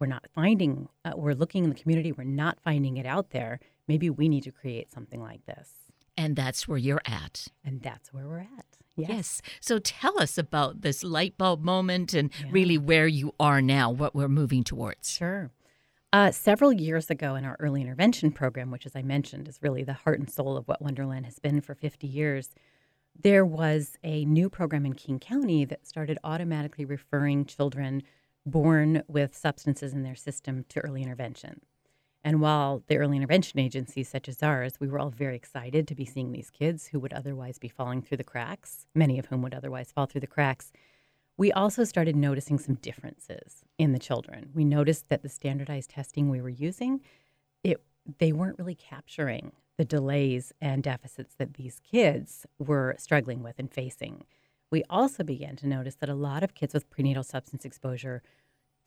we're 0.00 0.08
not 0.08 0.26
finding, 0.34 0.88
uh, 1.04 1.12
we're 1.14 1.34
looking 1.34 1.62
in 1.62 1.70
the 1.70 1.76
community, 1.76 2.10
we're 2.10 2.24
not 2.24 2.58
finding 2.58 2.96
it 2.96 3.06
out 3.06 3.30
there. 3.30 3.60
Maybe 3.86 4.10
we 4.10 4.28
need 4.28 4.42
to 4.42 4.52
create 4.52 4.90
something 4.90 5.22
like 5.22 5.46
this. 5.46 5.87
And 6.18 6.34
that's 6.34 6.66
where 6.66 6.76
you're 6.76 7.00
at. 7.06 7.46
And 7.64 7.80
that's 7.80 8.12
where 8.12 8.26
we're 8.26 8.40
at. 8.40 8.66
Yes. 8.96 9.08
yes. 9.08 9.42
So 9.60 9.78
tell 9.78 10.20
us 10.20 10.36
about 10.36 10.80
this 10.80 11.04
light 11.04 11.38
bulb 11.38 11.62
moment 11.62 12.12
and 12.12 12.32
yeah. 12.40 12.48
really 12.50 12.76
where 12.76 13.06
you 13.06 13.32
are 13.38 13.62
now, 13.62 13.92
what 13.92 14.16
we're 14.16 14.26
moving 14.26 14.64
towards. 14.64 15.10
Sure. 15.12 15.52
Uh, 16.12 16.32
several 16.32 16.72
years 16.72 17.08
ago, 17.08 17.36
in 17.36 17.44
our 17.44 17.56
early 17.60 17.80
intervention 17.82 18.32
program, 18.32 18.72
which, 18.72 18.84
as 18.84 18.96
I 18.96 19.02
mentioned, 19.02 19.46
is 19.46 19.60
really 19.62 19.84
the 19.84 19.92
heart 19.92 20.18
and 20.18 20.28
soul 20.28 20.56
of 20.56 20.66
what 20.66 20.82
Wonderland 20.82 21.26
has 21.26 21.38
been 21.38 21.60
for 21.60 21.76
50 21.76 22.08
years, 22.08 22.50
there 23.20 23.44
was 23.44 23.96
a 24.02 24.24
new 24.24 24.50
program 24.50 24.86
in 24.86 24.94
King 24.94 25.20
County 25.20 25.64
that 25.66 25.86
started 25.86 26.18
automatically 26.24 26.84
referring 26.84 27.44
children 27.44 28.02
born 28.44 29.04
with 29.06 29.36
substances 29.36 29.92
in 29.92 30.02
their 30.02 30.16
system 30.16 30.64
to 30.70 30.80
early 30.80 31.02
intervention. 31.02 31.60
And 32.28 32.40
while 32.40 32.82
the 32.88 32.98
early 32.98 33.16
intervention 33.16 33.58
agencies, 33.58 34.08
such 34.08 34.28
as 34.28 34.42
ours, 34.42 34.74
we 34.78 34.88
were 34.88 34.98
all 34.98 35.10
very 35.10 35.34
excited 35.34 35.88
to 35.88 35.94
be 35.94 36.04
seeing 36.04 36.32
these 36.32 36.50
kids 36.50 36.88
who 36.88 37.00
would 37.00 37.12
otherwise 37.14 37.58
be 37.58 37.68
falling 37.68 38.02
through 38.02 38.18
the 38.18 38.24
cracks, 38.24 38.86
many 38.94 39.18
of 39.18 39.26
whom 39.26 39.40
would 39.42 39.54
otherwise 39.54 39.92
fall 39.92 40.06
through 40.06 40.20
the 40.20 40.26
cracks 40.26 40.70
we 41.38 41.52
also 41.52 41.84
started 41.84 42.16
noticing 42.16 42.58
some 42.58 42.74
differences 42.74 43.64
in 43.78 43.92
the 43.92 43.98
children. 43.98 44.50
We 44.54 44.64
noticed 44.64 45.08
that 45.08 45.22
the 45.22 45.28
standardized 45.28 45.90
testing 45.90 46.28
we 46.28 46.42
were 46.42 46.48
using, 46.48 47.00
it 47.62 47.80
they 48.18 48.32
weren't 48.32 48.58
really 48.58 48.74
capturing 48.74 49.52
the 49.76 49.84
delays 49.84 50.52
and 50.60 50.82
deficits 50.82 51.34
that 51.36 51.54
these 51.54 51.80
kids 51.80 52.44
were 52.58 52.96
struggling 52.98 53.42
with 53.42 53.58
and 53.58 53.72
facing. 53.72 54.24
We 54.70 54.82
also 54.90 55.22
began 55.22 55.54
to 55.56 55.68
notice 55.68 55.94
that 55.96 56.08
a 56.08 56.14
lot 56.14 56.42
of 56.42 56.54
kids 56.54 56.74
with 56.74 56.90
prenatal 56.90 57.22
substance 57.22 57.64
exposure 57.64 58.22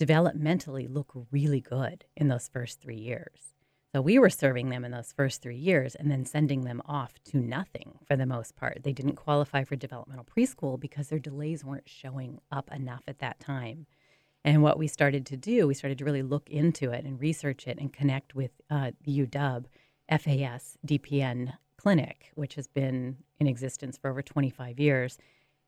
developmentally 0.05 0.87
look 0.91 1.11
really 1.31 1.61
good 1.61 2.05
in 2.15 2.27
those 2.27 2.47
first 2.47 2.81
3 2.81 2.95
years. 2.95 3.53
So 3.93 4.01
we 4.01 4.19
were 4.19 4.29
serving 4.29 4.69
them 4.69 4.85
in 4.85 4.91
those 4.91 5.11
first 5.11 5.41
three 5.41 5.57
years 5.57 5.95
and 5.95 6.09
then 6.09 6.23
sending 6.23 6.61
them 6.61 6.81
off 6.85 7.15
to 7.25 7.37
nothing 7.37 7.99
for 8.07 8.15
the 8.15 8.25
most 8.25 8.55
part. 8.55 8.83
They 8.83 8.93
didn't 8.93 9.17
qualify 9.17 9.65
for 9.65 9.75
developmental 9.75 10.25
preschool 10.25 10.79
because 10.79 11.09
their 11.09 11.19
delays 11.19 11.65
weren't 11.65 11.89
showing 11.89 12.39
up 12.53 12.71
enough 12.71 13.03
at 13.09 13.19
that 13.19 13.41
time. 13.41 13.87
And 14.45 14.63
what 14.63 14.79
we 14.79 14.87
started 14.87 15.25
to 15.27 15.37
do, 15.37 15.67
we 15.67 15.73
started 15.73 15.97
to 15.97 16.05
really 16.05 16.23
look 16.23 16.49
into 16.49 16.91
it 16.91 17.03
and 17.03 17.19
research 17.19 17.67
it 17.67 17.79
and 17.79 17.91
connect 17.91 18.33
with 18.33 18.51
uh, 18.69 18.91
the 19.03 19.25
UW 19.25 19.65
FAS 20.09 20.77
DPN 20.87 21.53
clinic, 21.75 22.31
which 22.35 22.55
has 22.55 22.67
been 22.67 23.17
in 23.41 23.47
existence 23.47 23.97
for 23.97 24.09
over 24.09 24.21
25 24.21 24.79
years 24.79 25.17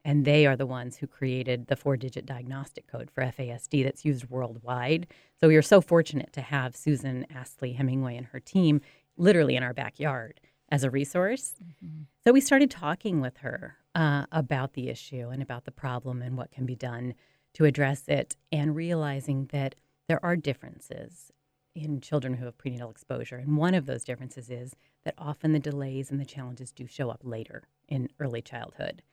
and 0.05 0.25
they 0.25 0.45
are 0.45 0.55
the 0.55 0.65
ones 0.65 0.97
who 0.97 1.07
created 1.07 1.67
the 1.67 1.75
four 1.75 1.97
digit 1.97 2.25
diagnostic 2.25 2.87
code 2.87 3.09
for 3.11 3.23
FASD 3.23 3.83
that's 3.83 4.05
used 4.05 4.29
worldwide. 4.29 5.07
So 5.39 5.47
we 5.47 5.55
are 5.55 5.61
so 5.61 5.81
fortunate 5.81 6.33
to 6.33 6.41
have 6.41 6.75
Susan 6.75 7.25
Astley 7.33 7.73
Hemingway 7.73 8.17
and 8.17 8.27
her 8.27 8.39
team 8.39 8.81
literally 9.17 9.55
in 9.55 9.63
our 9.63 9.73
backyard 9.73 10.39
as 10.69 10.83
a 10.83 10.89
resource. 10.89 11.55
Mm-hmm. 11.63 12.03
So 12.25 12.31
we 12.31 12.41
started 12.41 12.71
talking 12.71 13.21
with 13.21 13.37
her 13.37 13.77
uh, 13.95 14.25
about 14.31 14.73
the 14.73 14.89
issue 14.89 15.29
and 15.29 15.41
about 15.41 15.65
the 15.65 15.71
problem 15.71 16.21
and 16.21 16.37
what 16.37 16.51
can 16.51 16.65
be 16.65 16.75
done 16.75 17.13
to 17.53 17.65
address 17.65 18.07
it, 18.07 18.35
and 18.51 18.75
realizing 18.75 19.45
that 19.51 19.75
there 20.07 20.23
are 20.25 20.35
differences 20.35 21.31
in 21.75 22.01
children 22.01 22.33
who 22.33 22.45
have 22.45 22.57
prenatal 22.57 22.89
exposure. 22.89 23.35
And 23.35 23.57
one 23.57 23.75
of 23.75 23.85
those 23.85 24.03
differences 24.03 24.49
is 24.49 24.75
that 25.05 25.13
often 25.19 25.53
the 25.53 25.59
delays 25.59 26.09
and 26.09 26.19
the 26.19 26.25
challenges 26.25 26.71
do 26.71 26.87
show 26.87 27.11
up 27.11 27.21
later 27.23 27.63
in 27.87 28.09
early 28.19 28.41
childhood. 28.41 29.03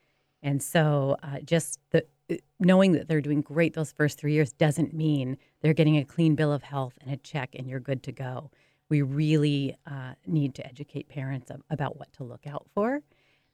And 0.42 0.62
so, 0.62 1.16
uh, 1.22 1.40
just 1.44 1.78
the 1.90 2.04
uh, 2.30 2.36
knowing 2.58 2.92
that 2.92 3.08
they're 3.08 3.20
doing 3.20 3.40
great 3.40 3.74
those 3.74 3.92
first 3.92 4.18
three 4.18 4.32
years 4.32 4.52
doesn't 4.52 4.94
mean 4.94 5.36
they're 5.60 5.74
getting 5.74 5.96
a 5.98 6.04
clean 6.04 6.34
bill 6.34 6.52
of 6.52 6.62
health 6.62 6.94
and 7.00 7.12
a 7.12 7.16
check 7.16 7.54
and 7.54 7.68
you're 7.68 7.80
good 7.80 8.02
to 8.04 8.12
go. 8.12 8.50
We 8.88 9.02
really 9.02 9.76
uh, 9.86 10.14
need 10.26 10.54
to 10.56 10.66
educate 10.66 11.08
parents 11.08 11.50
about 11.70 11.98
what 11.98 12.12
to 12.14 12.24
look 12.24 12.46
out 12.46 12.66
for, 12.74 13.02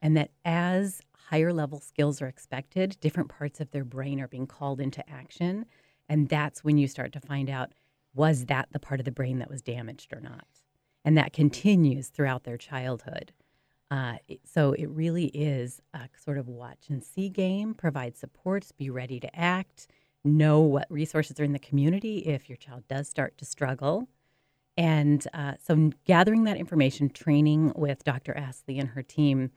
and 0.00 0.16
that 0.16 0.30
as 0.44 1.00
higher 1.12 1.52
level 1.52 1.80
skills 1.80 2.22
are 2.22 2.28
expected, 2.28 2.96
different 3.00 3.28
parts 3.28 3.60
of 3.60 3.70
their 3.70 3.84
brain 3.84 4.20
are 4.20 4.28
being 4.28 4.46
called 4.46 4.80
into 4.80 5.08
action. 5.10 5.66
And 6.08 6.28
that's 6.28 6.62
when 6.62 6.78
you 6.78 6.86
start 6.86 7.12
to 7.14 7.20
find 7.20 7.50
out 7.50 7.72
was 8.14 8.46
that 8.46 8.68
the 8.72 8.78
part 8.78 8.98
of 9.00 9.04
the 9.04 9.12
brain 9.12 9.38
that 9.40 9.50
was 9.50 9.60
damaged 9.60 10.12
or 10.12 10.20
not? 10.20 10.46
And 11.04 11.18
that 11.18 11.32
continues 11.32 12.08
throughout 12.08 12.44
their 12.44 12.56
childhood. 12.56 13.32
Uh, 13.90 14.16
so 14.44 14.72
it 14.72 14.86
really 14.86 15.26
is 15.26 15.80
a 15.94 16.08
sort 16.22 16.38
of 16.38 16.48
watch 16.48 16.88
and 16.88 17.04
see 17.04 17.28
game, 17.28 17.74
provide 17.74 18.16
supports, 18.16 18.72
be 18.72 18.90
ready 18.90 19.20
to 19.20 19.38
act, 19.38 19.86
know 20.24 20.60
what 20.60 20.86
resources 20.90 21.38
are 21.38 21.44
in 21.44 21.52
the 21.52 21.58
community 21.58 22.18
if 22.18 22.48
your 22.48 22.56
child 22.56 22.82
does 22.88 23.08
start 23.08 23.38
to 23.38 23.44
struggle. 23.44 24.08
And 24.76 25.26
uh, 25.32 25.54
so 25.64 25.92
gathering 26.04 26.44
that 26.44 26.56
information, 26.56 27.08
training 27.08 27.72
with 27.76 28.04
Dr. 28.04 28.36
Astley 28.36 28.78
and 28.78 28.90
her 28.90 29.02
team 29.02 29.50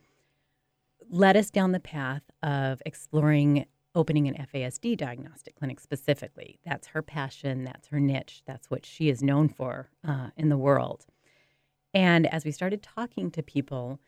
led 1.09 1.35
us 1.35 1.49
down 1.49 1.71
the 1.71 1.79
path 1.79 2.23
of 2.43 2.81
exploring 2.85 3.65
opening 3.95 4.27
an 4.27 4.47
FASD 4.53 4.95
diagnostic 4.97 5.55
clinic 5.55 5.79
specifically. 5.79 6.59
That's 6.63 6.87
her 6.89 7.01
passion, 7.01 7.63
that's 7.63 7.87
her 7.87 7.99
niche, 7.99 8.43
that's 8.45 8.69
what 8.69 8.85
she 8.85 9.09
is 9.09 9.23
known 9.23 9.49
for 9.49 9.89
uh, 10.07 10.27
in 10.37 10.49
the 10.49 10.57
world. 10.57 11.07
And 11.93 12.27
as 12.27 12.45
we 12.45 12.51
started 12.51 12.83
talking 12.83 13.31
to 13.31 13.41
people 13.41 13.99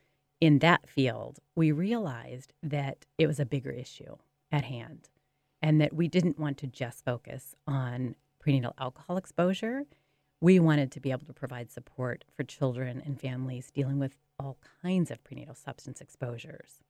in 0.42 0.60
that 0.60 0.90
field, 0.90 1.40
we 1.56 1.72
realized 1.72 2.52
that 2.64 3.06
it 3.18 3.28
was 3.28 3.40
a 3.40 3.46
bigger 3.46 3.70
issue 3.70 4.18
at 4.52 4.66
hand 4.66 5.10
and 5.62 5.80
that 5.80 5.94
we 5.94 6.08
didn't 6.08 6.40
want 6.40 6.58
to 6.58 6.68
just 6.68 7.06
focus 7.06 7.56
on 7.68 8.16
prenatal 8.40 8.74
alcohol 8.80 9.18
exposure. 9.18 9.84
We 10.42 10.60
wanted 10.60 10.92
to 10.94 11.00
be 11.00 11.12
able 11.12 11.28
to 11.28 11.34
provide 11.34 11.72
support 11.72 12.26
for 12.36 12.44
children 12.44 13.02
and 13.06 13.22
families 13.22 13.70
dealing 13.70 14.00
with 14.00 14.18
all 14.40 14.58
kinds 14.82 15.12
of 15.12 15.24
prenatal 15.24 15.54
substance 15.54 16.02
exposures 16.02 16.82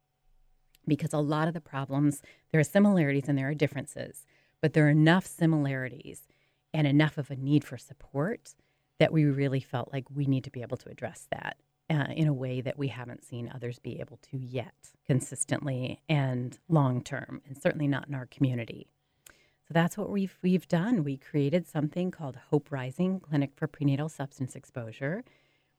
because 0.88 1.13
a 1.13 1.20
lot 1.20 1.50
of 1.50 1.53
the 1.53 1.62
problems, 1.62 2.22
there 2.51 2.62
are 2.62 2.63
similarities 2.63 3.27
and 3.27 3.38
there 3.38 3.50
are 3.50 3.53
differences, 3.53 4.25
but 4.62 4.74
there 4.74 4.88
are 4.88 4.91
enough 4.91 5.27
similarities 5.27 6.27
and 6.74 6.88
enough 6.88 7.17
of 7.17 7.29
a 7.29 7.36
need 7.36 7.65
for 7.65 7.77
support 7.77 8.55
that 8.98 9.12
we 9.12 9.25
really 9.25 9.60
felt 9.60 9.91
like 9.91 10.05
we 10.10 10.25
need 10.25 10.46
to 10.46 10.50
be 10.50 10.62
able 10.62 10.77
to 10.77 10.89
address 10.89 11.27
that 11.31 11.58
uh, 11.91 12.07
in 12.15 12.27
a 12.27 12.33
way 12.33 12.62
that 12.62 12.77
we 12.77 12.88
haven't 12.88 13.24
seen 13.24 13.51
others 13.53 13.77
be 13.77 14.00
able 14.00 14.17
to 14.31 14.38
yet 14.38 14.74
consistently 15.05 16.01
and 16.07 16.57
long 16.69 17.03
term, 17.03 17.41
and 17.48 17.62
certainly 17.62 17.88
not 17.88 18.07
in 18.07 18.15
our 18.15 18.25
community. 18.25 18.88
So 19.67 19.74
that's 19.74 19.98
what 19.98 20.10
we've 20.10 20.38
we've 20.41 20.67
done. 20.67 21.03
We 21.03 21.17
created 21.17 21.67
something 21.67 22.12
called 22.12 22.38
Hope 22.50 22.71
Rising 22.71 23.19
Clinic 23.19 23.51
for 23.55 23.67
Prenatal 23.67 24.10
Substance 24.10 24.55
Exposure 24.55 25.24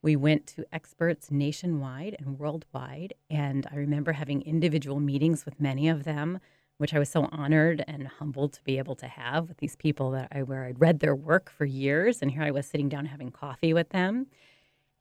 we 0.03 0.17
went 0.17 0.47
to 0.49 0.65
experts 0.73 1.31
nationwide 1.31 2.17
and 2.19 2.39
worldwide. 2.39 3.15
And 3.31 3.67
I 3.71 3.77
remember 3.77 4.13
having 4.13 4.43
individual 4.43 4.99
meetings 4.99 5.45
with 5.45 5.61
many 5.61 5.89
of 5.89 6.03
them, 6.03 6.41
which 6.79 6.93
I 6.93 6.99
was 6.99 7.09
so 7.09 7.29
honored 7.31 7.85
and 7.87 8.09
humbled 8.09 8.53
to 8.55 8.65
be 8.65 8.79
able 8.79 8.97
to 8.97 9.07
have 9.07 9.49
with 9.49 9.59
these 9.59 9.77
people 9.77 10.11
that 10.11 10.29
I 10.33 10.43
where 10.43 10.65
I'd 10.65 10.81
read 10.81 10.99
their 10.99 11.15
work 11.15 11.51
for 11.51 11.65
years. 11.65 12.21
And 12.21 12.33
here 12.33 12.43
I 12.43 12.51
was 12.51 12.67
sitting 12.67 12.89
down 12.89 13.07
having 13.07 13.31
coffee 13.31 13.73
with 13.73 13.91
them. 13.91 14.27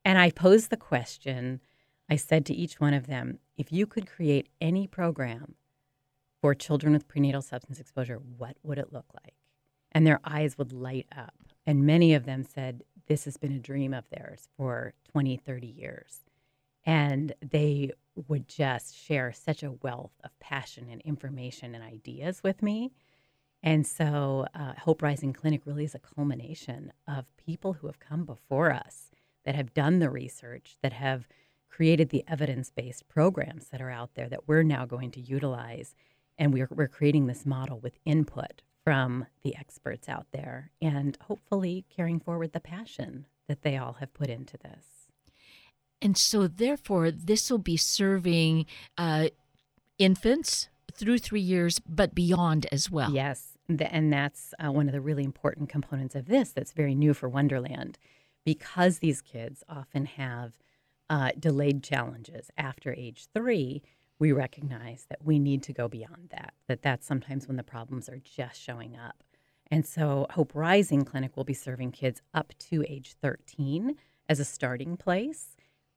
And 0.03 0.17
I 0.17 0.31
posed 0.31 0.69
the 0.69 0.77
question 0.77 1.61
I 2.09 2.15
said 2.17 2.45
to 2.47 2.53
each 2.53 2.79
one 2.79 2.93
of 2.93 3.07
them, 3.07 3.39
if 3.55 3.71
you 3.71 3.85
could 3.85 4.05
create 4.05 4.49
any 4.59 4.85
program 4.85 5.55
for 6.41 6.53
children 6.53 6.93
with 6.93 7.07
prenatal 7.07 7.41
substance 7.41 7.79
exposure, 7.79 8.17
what 8.17 8.57
would 8.63 8.77
it 8.77 8.91
look 8.91 9.05
like? 9.23 9.35
And 9.91 10.05
their 10.05 10.19
eyes 10.25 10.57
would 10.57 10.73
light 10.73 11.07
up. 11.15 11.35
And 11.65 11.85
many 11.85 12.13
of 12.13 12.25
them 12.25 12.43
said, 12.43 12.83
this 13.07 13.25
has 13.25 13.37
been 13.37 13.53
a 13.53 13.59
dream 13.59 13.93
of 13.93 14.09
theirs 14.09 14.49
for 14.57 14.93
20, 15.11 15.37
30 15.37 15.67
years. 15.67 16.21
And 16.85 17.33
they 17.41 17.91
would 18.27 18.47
just 18.47 18.97
share 18.97 19.31
such 19.31 19.63
a 19.63 19.71
wealth 19.71 20.13
of 20.23 20.37
passion 20.39 20.87
and 20.91 21.01
information 21.01 21.75
and 21.75 21.83
ideas 21.83 22.41
with 22.43 22.61
me. 22.61 22.91
And 23.63 23.85
so, 23.85 24.47
uh, 24.55 24.73
Hope 24.79 25.03
Rising 25.03 25.33
Clinic 25.33 25.61
really 25.65 25.85
is 25.85 25.93
a 25.93 25.99
culmination 25.99 26.91
of 27.07 27.35
people 27.37 27.73
who 27.73 27.87
have 27.87 27.99
come 27.99 28.25
before 28.25 28.73
us 28.73 29.10
that 29.45 29.55
have 29.55 29.73
done 29.73 29.99
the 29.99 30.09
research, 30.09 30.77
that 30.81 30.93
have 30.93 31.27
created 31.69 32.09
the 32.09 32.23
evidence 32.27 32.69
based 32.69 33.07
programs 33.07 33.67
that 33.69 33.81
are 33.81 33.89
out 33.89 34.11
there 34.15 34.29
that 34.29 34.47
we're 34.47 34.63
now 34.63 34.85
going 34.85 35.11
to 35.11 35.21
utilize. 35.21 35.95
And 36.37 36.53
we're, 36.53 36.67
we're 36.71 36.87
creating 36.87 37.27
this 37.27 37.45
model 37.45 37.79
with 37.79 37.99
input 38.05 38.61
from 38.83 39.27
the 39.43 39.55
experts 39.55 40.09
out 40.09 40.27
there 40.31 40.71
and 40.81 41.17
hopefully 41.21 41.85
carrying 41.95 42.19
forward 42.19 42.53
the 42.53 42.59
passion 42.59 43.25
that 43.47 43.61
they 43.61 43.77
all 43.77 43.93
have 43.93 44.13
put 44.13 44.29
into 44.29 44.57
this. 44.57 45.07
And 46.01 46.17
so, 46.17 46.47
therefore, 46.47 47.11
this 47.11 47.51
will 47.51 47.59
be 47.59 47.77
serving 47.77 48.65
uh, 48.97 49.27
infants 49.99 50.69
through 50.93 51.19
three 51.19 51.41
years, 51.41 51.79
but 51.79 52.15
beyond 52.15 52.65
as 52.71 52.89
well. 52.89 53.11
Yes. 53.11 53.49
And 53.69 54.11
that's 54.11 54.53
uh, 54.59 54.71
one 54.71 54.87
of 54.87 54.93
the 54.93 54.99
really 54.99 55.23
important 55.23 55.69
components 55.69 56.15
of 56.15 56.25
this 56.25 56.51
that's 56.51 56.73
very 56.73 56.95
new 56.95 57.13
for 57.13 57.29
Wonderland 57.29 57.97
because 58.45 58.99
these 58.99 59.21
kids 59.21 59.63
often 59.69 60.05
have 60.05 60.57
uh, 61.09 61.31
delayed 61.37 61.83
challenges 61.83 62.49
after 62.57 62.93
age 62.93 63.27
three 63.33 63.81
we 64.21 64.31
recognize 64.31 65.07
that 65.09 65.25
we 65.25 65.39
need 65.39 65.63
to 65.63 65.73
go 65.73 65.87
beyond 65.87 66.29
that, 66.29 66.53
that 66.67 66.83
that's 66.83 67.07
sometimes 67.07 67.47
when 67.47 67.57
the 67.57 67.63
problems 67.63 68.07
are 68.07 68.21
just 68.23 68.61
showing 68.61 68.95
up. 68.95 69.23
And 69.71 69.83
so 69.83 70.27
Hope 70.29 70.51
Rising 70.53 71.03
Clinic 71.03 71.35
will 71.35 71.43
be 71.43 71.55
serving 71.55 71.91
kids 71.93 72.21
up 72.31 72.53
to 72.69 72.85
age 72.87 73.15
13 73.19 73.95
as 74.29 74.39
a 74.39 74.45
starting 74.45 74.95
place. 74.95 75.55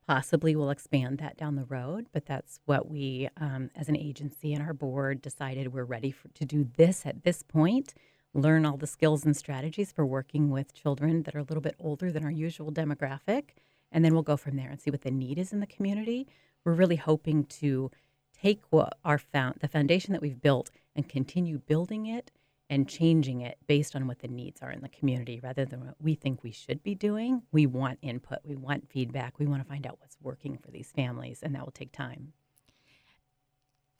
Possibly 0.08 0.56
we'll 0.56 0.70
expand 0.70 1.18
that 1.18 1.36
down 1.36 1.56
the 1.56 1.66
road, 1.66 2.06
but 2.14 2.24
that's 2.24 2.60
what 2.64 2.88
we, 2.90 3.28
um, 3.36 3.70
as 3.76 3.90
an 3.90 3.96
agency 3.96 4.54
and 4.54 4.62
our 4.62 4.72
board, 4.72 5.20
decided 5.20 5.74
we're 5.74 5.84
ready 5.84 6.10
for, 6.10 6.28
to 6.28 6.46
do 6.46 6.66
this 6.78 7.04
at 7.04 7.24
this 7.24 7.42
point. 7.42 7.92
Learn 8.34 8.66
all 8.66 8.76
the 8.76 8.86
skills 8.86 9.24
and 9.24 9.36
strategies 9.36 9.92
for 9.92 10.04
working 10.04 10.50
with 10.50 10.74
children 10.74 11.22
that 11.22 11.34
are 11.36 11.40
a 11.40 11.44
little 11.44 11.60
bit 11.60 11.76
older 11.78 12.10
than 12.10 12.24
our 12.24 12.30
usual 12.30 12.72
demographic. 12.72 13.50
And 13.92 14.04
then 14.04 14.12
we'll 14.12 14.22
go 14.24 14.36
from 14.36 14.56
there 14.56 14.68
and 14.68 14.80
see 14.80 14.90
what 14.90 15.02
the 15.02 15.10
need 15.12 15.38
is 15.38 15.52
in 15.52 15.60
the 15.60 15.66
community. 15.66 16.26
We're 16.64 16.72
really 16.72 16.96
hoping 16.96 17.44
to 17.44 17.92
take 18.36 18.60
what 18.70 18.98
our 19.04 19.18
found 19.18 19.56
the 19.60 19.68
foundation 19.68 20.12
that 20.12 20.20
we've 20.20 20.40
built 20.40 20.70
and 20.96 21.08
continue 21.08 21.58
building 21.58 22.06
it 22.06 22.32
and 22.68 22.88
changing 22.88 23.40
it 23.40 23.58
based 23.66 23.94
on 23.94 24.06
what 24.06 24.20
the 24.20 24.28
needs 24.28 24.62
are 24.62 24.70
in 24.70 24.80
the 24.80 24.88
community 24.88 25.38
rather 25.40 25.64
than 25.64 25.84
what 25.84 25.94
we 26.00 26.14
think 26.14 26.42
we 26.42 26.50
should 26.50 26.82
be 26.82 26.94
doing. 26.94 27.42
We 27.52 27.66
want 27.66 27.98
input, 28.02 28.38
we 28.42 28.56
want 28.56 28.90
feedback, 28.90 29.38
we 29.38 29.46
want 29.46 29.62
to 29.62 29.68
find 29.68 29.86
out 29.86 29.98
what's 30.00 30.16
working 30.20 30.58
for 30.58 30.70
these 30.70 30.90
families, 30.90 31.40
and 31.42 31.54
that 31.54 31.64
will 31.64 31.72
take 31.72 31.92
time. 31.92 32.32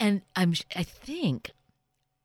And 0.01 0.23
I'm 0.35 0.55
I 0.75 0.83
think 0.83 1.53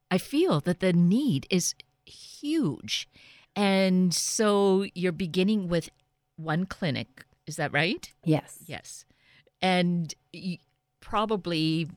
I 0.09 0.17
feel 0.17 0.59
that 0.61 0.79
the 0.79 0.93
need 0.93 1.45
is 1.49 1.75
huge. 2.09 3.07
And 3.55 4.13
so 4.13 4.85
you're 4.93 5.11
beginning 5.11 5.67
with 5.67 5.89
one 6.37 6.65
clinic, 6.65 7.25
is 7.47 7.55
that 7.57 7.73
right? 7.73 8.11
Yes. 8.23 8.59
Yes. 8.65 9.05
And 9.61 10.13
probably 11.01 11.87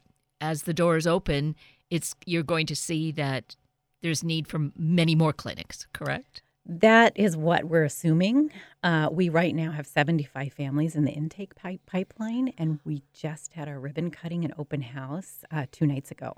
as 0.41 0.63
the 0.63 0.75
doors 0.75 1.07
open, 1.07 1.55
it's 1.91 2.15
you're 2.27 2.43
going 2.43 2.67
to 2.67 2.77
see 2.77 3.13
that 3.13 3.57
there's 4.03 4.25
need 4.25 4.49
for 4.49 4.71
many 4.77 5.15
more 5.15 5.33
clinics, 5.33 5.87
correct? 5.93 6.43
That 6.65 7.13
is 7.17 7.37
what 7.37 7.65
we're 7.65 7.85
assuming. 7.85 8.53
Uh, 8.83 9.09
we 9.11 9.29
right 9.29 9.55
now 9.55 9.73
have 9.73 9.87
75 9.87 10.53
families 10.53 10.95
in 10.95 11.05
the 11.05 11.11
intake 11.11 11.55
pipe 11.55 11.81
pipeline, 11.87 12.53
and 12.57 12.79
we 12.85 13.03
just 13.13 13.55
had 13.55 13.69
our 13.69 13.81
ribbon 13.81 14.11
cutting 14.11 14.45
and 14.45 14.55
open 14.57 14.83
house 14.83 15.45
uh, 15.51 15.67
two 15.73 15.87
nights 15.87 16.11
ago. 16.11 16.35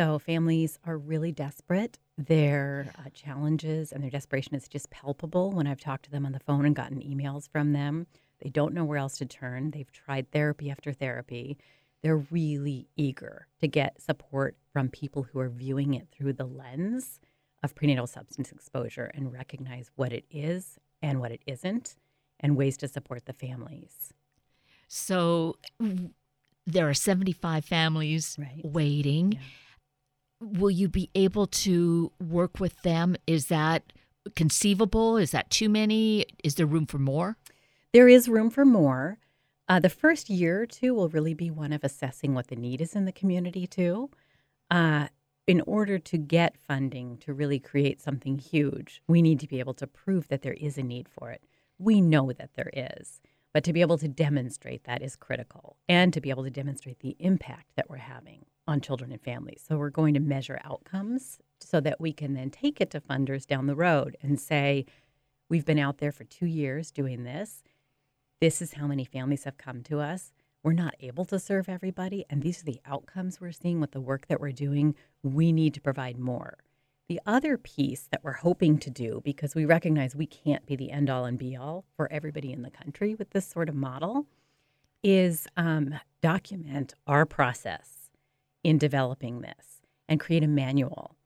So 0.00 0.18
families 0.18 0.78
are 0.86 0.96
really 0.96 1.30
desperate. 1.30 1.98
Their 2.16 2.90
uh, 2.98 3.10
challenges 3.12 3.92
and 3.92 4.02
their 4.02 4.10
desperation 4.10 4.54
is 4.54 4.66
just 4.66 4.88
palpable 4.88 5.52
when 5.52 5.66
I've 5.66 5.80
talked 5.80 6.06
to 6.06 6.10
them 6.10 6.24
on 6.24 6.32
the 6.32 6.40
phone 6.40 6.64
and 6.64 6.74
gotten 6.74 7.00
emails 7.00 7.46
from 7.50 7.74
them. 7.74 8.06
They 8.42 8.48
don't 8.48 8.72
know 8.72 8.84
where 8.84 8.96
else 8.96 9.18
to 9.18 9.26
turn. 9.26 9.72
They've 9.72 9.92
tried 9.92 10.30
therapy 10.30 10.70
after 10.70 10.94
therapy 10.94 11.58
they're 12.02 12.16
really 12.16 12.88
eager 12.96 13.46
to 13.60 13.68
get 13.68 14.00
support 14.00 14.56
from 14.72 14.88
people 14.88 15.24
who 15.24 15.38
are 15.38 15.48
viewing 15.48 15.94
it 15.94 16.08
through 16.10 16.32
the 16.32 16.46
lens 16.46 17.20
of 17.62 17.74
prenatal 17.74 18.06
substance 18.06 18.50
exposure 18.50 19.10
and 19.14 19.32
recognize 19.32 19.90
what 19.96 20.12
it 20.12 20.24
is 20.30 20.78
and 21.02 21.20
what 21.20 21.30
it 21.30 21.42
isn't 21.46 21.96
and 22.38 22.56
ways 22.56 22.78
to 22.78 22.88
support 22.88 23.26
the 23.26 23.34
families. 23.34 24.14
So 24.88 25.58
there 26.66 26.88
are 26.88 26.94
75 26.94 27.64
families 27.64 28.36
right. 28.38 28.64
waiting. 28.64 29.32
Yeah. 29.32 29.40
Will 30.40 30.70
you 30.70 30.88
be 30.88 31.10
able 31.14 31.46
to 31.46 32.12
work 32.18 32.60
with 32.60 32.80
them? 32.82 33.16
Is 33.26 33.46
that 33.46 33.92
conceivable? 34.36 35.16
Is 35.16 35.32
that 35.32 35.50
too 35.50 35.68
many? 35.68 36.24
Is 36.42 36.54
there 36.54 36.66
room 36.66 36.86
for 36.86 36.98
more? 36.98 37.36
There 37.92 38.08
is 38.08 38.28
room 38.28 38.50
for 38.50 38.64
more. 38.64 39.18
Uh, 39.68 39.78
the 39.78 39.88
first 39.88 40.30
year 40.30 40.62
or 40.62 40.66
two 40.66 40.94
will 40.94 41.08
really 41.08 41.34
be 41.34 41.50
one 41.50 41.72
of 41.72 41.84
assessing 41.84 42.34
what 42.34 42.48
the 42.48 42.56
need 42.56 42.80
is 42.80 42.96
in 42.96 43.04
the 43.04 43.12
community, 43.12 43.66
too. 43.66 44.10
Uh, 44.70 45.08
in 45.46 45.60
order 45.62 45.98
to 45.98 46.16
get 46.16 46.56
funding 46.56 47.18
to 47.18 47.32
really 47.32 47.58
create 47.58 48.00
something 48.00 48.38
huge, 48.38 49.02
we 49.08 49.20
need 49.20 49.40
to 49.40 49.48
be 49.48 49.58
able 49.58 49.74
to 49.74 49.86
prove 49.86 50.28
that 50.28 50.42
there 50.42 50.54
is 50.54 50.78
a 50.78 50.82
need 50.82 51.08
for 51.08 51.30
it. 51.30 51.42
We 51.78 52.00
know 52.00 52.32
that 52.32 52.54
there 52.54 52.70
is, 52.72 53.20
but 53.52 53.64
to 53.64 53.72
be 53.72 53.80
able 53.80 53.98
to 53.98 54.08
demonstrate 54.08 54.84
that 54.84 55.02
is 55.02 55.16
critical 55.16 55.76
and 55.88 56.12
to 56.12 56.20
be 56.20 56.30
able 56.30 56.44
to 56.44 56.50
demonstrate 56.50 57.00
the 57.00 57.16
impact 57.18 57.74
that 57.76 57.90
we're 57.90 57.96
having 57.96 58.44
on 58.70 58.80
children 58.80 59.12
and 59.12 59.20
families. 59.20 59.62
So 59.66 59.76
we're 59.76 59.90
going 59.90 60.14
to 60.14 60.20
measure 60.20 60.60
outcomes 60.64 61.38
so 61.60 61.80
that 61.80 62.00
we 62.00 62.12
can 62.12 62.34
then 62.34 62.50
take 62.50 62.80
it 62.80 62.90
to 62.90 63.00
funders 63.00 63.46
down 63.46 63.66
the 63.66 63.76
road 63.76 64.16
and 64.22 64.40
say, 64.40 64.86
we've 65.48 65.66
been 65.66 65.78
out 65.78 65.98
there 65.98 66.12
for 66.12 66.24
two 66.24 66.46
years 66.46 66.90
doing 66.90 67.24
this 67.24 67.62
this 68.40 68.62
is 68.62 68.72
how 68.72 68.86
many 68.86 69.04
families 69.04 69.44
have 69.44 69.58
come 69.58 69.82
to 69.84 70.00
us. 70.00 70.32
we're 70.62 70.72
not 70.72 70.94
able 71.00 71.24
to 71.24 71.38
serve 71.38 71.70
everybody, 71.70 72.24
and 72.28 72.42
these 72.42 72.60
are 72.60 72.66
the 72.66 72.80
outcomes 72.84 73.40
we're 73.40 73.52
seeing 73.52 73.80
with 73.80 73.92
the 73.92 74.00
work 74.00 74.26
that 74.28 74.40
we're 74.40 74.52
doing. 74.52 74.94
We 75.22 75.52
need 75.52 75.72
to 75.74 75.80
provide 75.80 76.18
more. 76.18 76.58
The 77.08 77.20
other 77.26 77.56
piece 77.56 78.08
that 78.10 78.22
we're 78.22 78.32
hoping 78.32 78.78
to 78.78 78.90
do, 78.90 79.22
because 79.24 79.54
we 79.54 79.64
recognize 79.64 80.14
we 80.14 80.26
can't 80.26 80.66
be 80.66 80.76
the 80.76 80.90
end 80.90 81.08
all 81.08 81.24
and 81.24 81.38
be 81.38 81.56
all 81.56 81.86
for 81.96 82.12
everybody 82.12 82.52
in 82.52 82.60
the 82.60 82.70
country 82.70 83.14
with 83.14 83.30
this 83.30 83.46
sort 83.46 83.70
of 83.70 83.74
model, 83.74 84.26
is 85.02 85.46
um, 85.56 85.94
document 86.20 86.94
our 87.06 87.24
process 87.24 87.99
in 88.62 88.78
developing 88.78 89.40
this 89.40 89.80
and 90.08 90.20
create 90.20 90.42
a 90.42 90.48
manual 90.48 91.16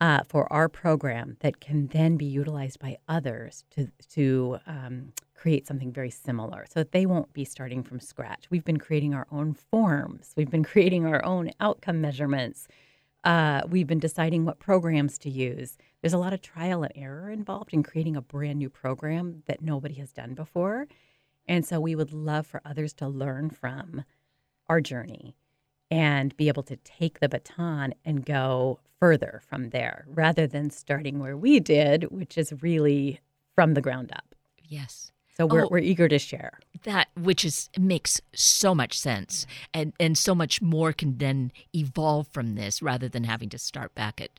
uh, 0.00 0.20
for 0.28 0.50
our 0.52 0.68
program 0.68 1.36
that 1.40 1.60
can 1.60 1.86
then 1.88 2.16
be 2.16 2.24
utilized 2.24 2.78
by 2.78 2.98
others 3.08 3.64
to 3.70 3.88
to 4.10 4.58
um, 4.66 5.12
create 5.34 5.66
something 5.66 5.92
very 5.92 6.10
similar, 6.10 6.66
so 6.68 6.80
that 6.80 6.92
they 6.92 7.06
won't 7.06 7.32
be 7.32 7.44
starting 7.44 7.82
from 7.82 8.00
scratch. 8.00 8.46
We've 8.50 8.64
been 8.64 8.78
creating 8.78 9.14
our 9.14 9.26
own 9.30 9.54
forms. 9.54 10.32
We've 10.36 10.50
been 10.50 10.64
creating 10.72 11.06
our 11.06 11.24
own 11.24 11.50
outcome 11.60 12.00
measurements. 12.00 12.68
Uh, 13.24 13.62
we've 13.68 13.86
been 13.86 13.98
deciding 13.98 14.44
what 14.44 14.58
programs 14.60 15.18
to 15.18 15.30
use. 15.30 15.76
There's 16.00 16.12
a 16.12 16.18
lot 16.18 16.32
of 16.32 16.40
trial 16.40 16.84
and 16.84 16.92
error 16.94 17.30
involved 17.30 17.72
in 17.72 17.82
creating 17.82 18.16
a 18.16 18.22
brand 18.22 18.58
new 18.58 18.70
program 18.70 19.42
that 19.46 19.62
nobody 19.62 19.94
has 19.94 20.12
done 20.12 20.34
before, 20.34 20.86
and 21.46 21.66
so 21.66 21.80
we 21.80 21.94
would 21.94 22.12
love 22.12 22.46
for 22.46 22.60
others 22.64 22.92
to 22.94 23.08
learn 23.08 23.50
from 23.50 24.04
our 24.68 24.80
journey 24.80 25.36
and 25.90 26.36
be 26.36 26.48
able 26.48 26.62
to 26.64 26.76
take 26.76 27.20
the 27.20 27.28
baton 27.28 27.94
and 28.04 28.24
go 28.24 28.78
further 29.00 29.40
from 29.48 29.70
there 29.70 30.04
rather 30.08 30.46
than 30.46 30.70
starting 30.70 31.18
where 31.18 31.36
we 31.36 31.60
did, 31.60 32.04
which 32.10 32.36
is 32.38 32.52
really 32.62 33.20
from 33.54 33.74
the 33.74 33.80
ground 33.80 34.10
up. 34.12 34.34
Yes. 34.66 35.12
So 35.36 35.44
we're, 35.46 35.64
Oh. 35.64 35.68
we're 35.70 35.78
eager 35.78 36.08
to 36.08 36.18
share. 36.18 36.58
That 36.84 37.08
which 37.14 37.44
is 37.44 37.68
makes 37.78 38.20
so 38.34 38.74
much 38.74 38.98
sense, 38.98 39.46
and 39.74 39.92
and 40.00 40.16
so 40.16 40.34
much 40.34 40.62
more 40.62 40.92
can 40.94 41.18
then 41.18 41.52
evolve 41.74 42.26
from 42.28 42.54
this 42.54 42.80
rather 42.80 43.08
than 43.08 43.24
having 43.24 43.50
to 43.50 43.58
start 43.58 43.94
back 43.94 44.20
at 44.20 44.30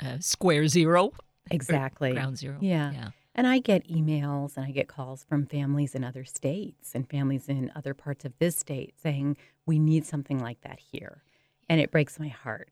uh, 0.00 0.18
square 0.20 0.68
zero, 0.68 1.12
Exactly. 1.50 2.12
ground 2.12 2.38
zero. 2.38 2.58
Yeah. 2.60 2.92
yeah. 2.92 3.08
And 3.38 3.46
I 3.46 3.58
get 3.58 3.86
emails 3.86 4.56
and 4.56 4.64
I 4.64 4.70
get 4.70 4.88
calls 4.88 5.22
from 5.22 5.44
families 5.44 5.94
in 5.94 6.02
other 6.02 6.24
states 6.24 6.92
and 6.94 7.08
families 7.08 7.50
in 7.50 7.70
other 7.76 7.92
parts 7.92 8.24
of 8.24 8.32
this 8.38 8.56
state 8.56 8.94
saying, 8.98 9.36
we 9.66 9.78
need 9.78 10.06
something 10.06 10.38
like 10.38 10.62
that 10.62 10.80
here. 10.80 11.22
And 11.68 11.78
it 11.78 11.90
breaks 11.90 12.18
my 12.18 12.28
heart 12.28 12.70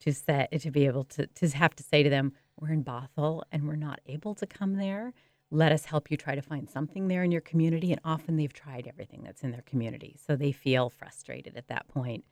to 0.00 0.14
say, 0.14 0.48
to 0.50 0.70
be 0.70 0.86
able 0.86 1.04
to, 1.04 1.26
to 1.26 1.48
have 1.50 1.76
to 1.76 1.82
say 1.82 2.02
to 2.02 2.08
them, 2.08 2.32
we're 2.58 2.72
in 2.72 2.82
Bothell 2.82 3.42
and 3.52 3.68
we're 3.68 3.76
not 3.76 4.00
able 4.06 4.34
to 4.36 4.46
come 4.46 4.76
there. 4.76 5.12
Let 5.50 5.72
us 5.72 5.84
help 5.84 6.10
you 6.10 6.16
try 6.16 6.36
to 6.36 6.42
find 6.42 6.70
something 6.70 7.08
there 7.08 7.22
in 7.22 7.30
your 7.30 7.42
community. 7.42 7.92
And 7.92 8.00
often 8.02 8.36
they've 8.36 8.52
tried 8.52 8.88
everything 8.88 9.22
that's 9.22 9.42
in 9.42 9.50
their 9.50 9.62
community. 9.62 10.16
So 10.26 10.36
they 10.36 10.52
feel 10.52 10.88
frustrated 10.88 11.58
at 11.58 11.68
that 11.68 11.86
point. 11.88 12.24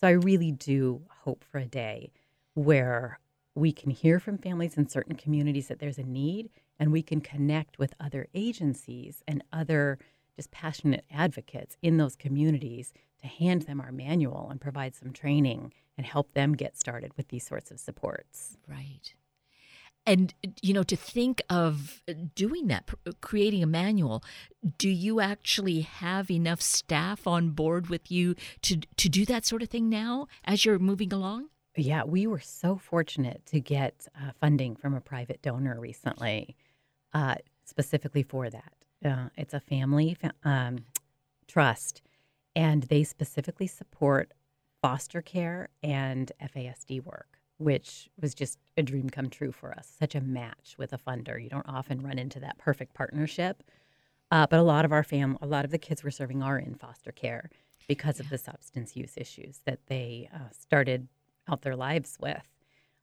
So 0.00 0.08
I 0.08 0.12
really 0.12 0.50
do 0.50 1.02
hope 1.22 1.44
for 1.44 1.58
a 1.58 1.64
day 1.64 2.10
where 2.54 3.20
we 3.54 3.72
can 3.72 3.90
hear 3.90 4.18
from 4.18 4.38
families 4.38 4.76
in 4.76 4.88
certain 4.88 5.14
communities 5.14 5.68
that 5.68 5.78
there's 5.78 5.98
a 5.98 6.02
need 6.02 6.50
and 6.78 6.90
we 6.90 7.02
can 7.02 7.20
connect 7.20 7.78
with 7.78 7.94
other 8.00 8.26
agencies 8.34 9.22
and 9.28 9.42
other 9.52 9.98
just 10.36 10.50
passionate 10.50 11.04
advocates 11.12 11.76
in 11.82 11.96
those 11.96 12.16
communities 12.16 12.92
to 13.20 13.26
hand 13.28 13.62
them 13.62 13.80
our 13.80 13.92
manual 13.92 14.48
and 14.50 14.60
provide 14.60 14.94
some 14.94 15.12
training 15.12 15.72
and 15.96 16.06
help 16.06 16.32
them 16.34 16.54
get 16.54 16.76
started 16.76 17.12
with 17.16 17.28
these 17.28 17.46
sorts 17.46 17.70
of 17.70 17.78
supports. 17.78 18.58
Right. 18.68 19.14
And, 20.06 20.34
you 20.60 20.74
know, 20.74 20.82
to 20.82 20.96
think 20.96 21.40
of 21.48 22.02
doing 22.34 22.66
that, 22.66 22.90
creating 23.22 23.62
a 23.62 23.66
manual, 23.66 24.22
do 24.76 24.90
you 24.90 25.20
actually 25.20 25.80
have 25.80 26.30
enough 26.30 26.60
staff 26.60 27.26
on 27.26 27.50
board 27.50 27.88
with 27.88 28.10
you 28.10 28.34
to, 28.62 28.80
to 28.96 29.08
do 29.08 29.24
that 29.24 29.46
sort 29.46 29.62
of 29.62 29.70
thing 29.70 29.88
now 29.88 30.26
as 30.44 30.64
you're 30.64 30.78
moving 30.78 31.12
along? 31.12 31.48
Yeah, 31.76 32.04
we 32.04 32.26
were 32.26 32.40
so 32.40 32.76
fortunate 32.76 33.44
to 33.46 33.60
get 33.60 34.06
uh, 34.16 34.30
funding 34.40 34.76
from 34.76 34.94
a 34.94 35.00
private 35.00 35.42
donor 35.42 35.80
recently, 35.80 36.56
uh, 37.12 37.36
specifically 37.64 38.22
for 38.22 38.48
that. 38.48 38.72
Uh, 39.04 39.28
it's 39.36 39.54
a 39.54 39.60
family 39.60 40.14
fa- 40.14 40.34
um, 40.44 40.84
trust, 41.48 42.00
and 42.54 42.84
they 42.84 43.02
specifically 43.02 43.66
support 43.66 44.32
foster 44.82 45.20
care 45.20 45.68
and 45.82 46.30
FASD 46.40 47.04
work, 47.04 47.40
which 47.58 48.08
was 48.20 48.34
just 48.34 48.58
a 48.76 48.82
dream 48.82 49.10
come 49.10 49.28
true 49.28 49.50
for 49.50 49.72
us. 49.72 49.92
Such 49.98 50.14
a 50.14 50.20
match 50.20 50.76
with 50.78 50.92
a 50.92 50.98
funder. 50.98 51.42
You 51.42 51.48
don't 51.48 51.68
often 51.68 52.02
run 52.02 52.18
into 52.18 52.38
that 52.40 52.58
perfect 52.58 52.94
partnership. 52.94 53.64
Uh, 54.30 54.46
but 54.46 54.58
a 54.58 54.62
lot 54.62 54.84
of 54.84 54.92
our 54.92 55.02
fam, 55.02 55.38
a 55.42 55.46
lot 55.46 55.64
of 55.64 55.70
the 55.70 55.78
kids 55.78 56.04
we're 56.04 56.10
serving 56.10 56.42
are 56.42 56.58
in 56.58 56.74
foster 56.74 57.12
care 57.12 57.50
because 57.88 58.20
of 58.20 58.30
the 58.30 58.38
substance 58.38 58.96
use 58.96 59.14
issues 59.16 59.60
that 59.66 59.80
they 59.86 60.28
uh, 60.34 60.50
started 60.58 61.08
out 61.48 61.62
their 61.62 61.76
lives 61.76 62.16
with. 62.20 62.42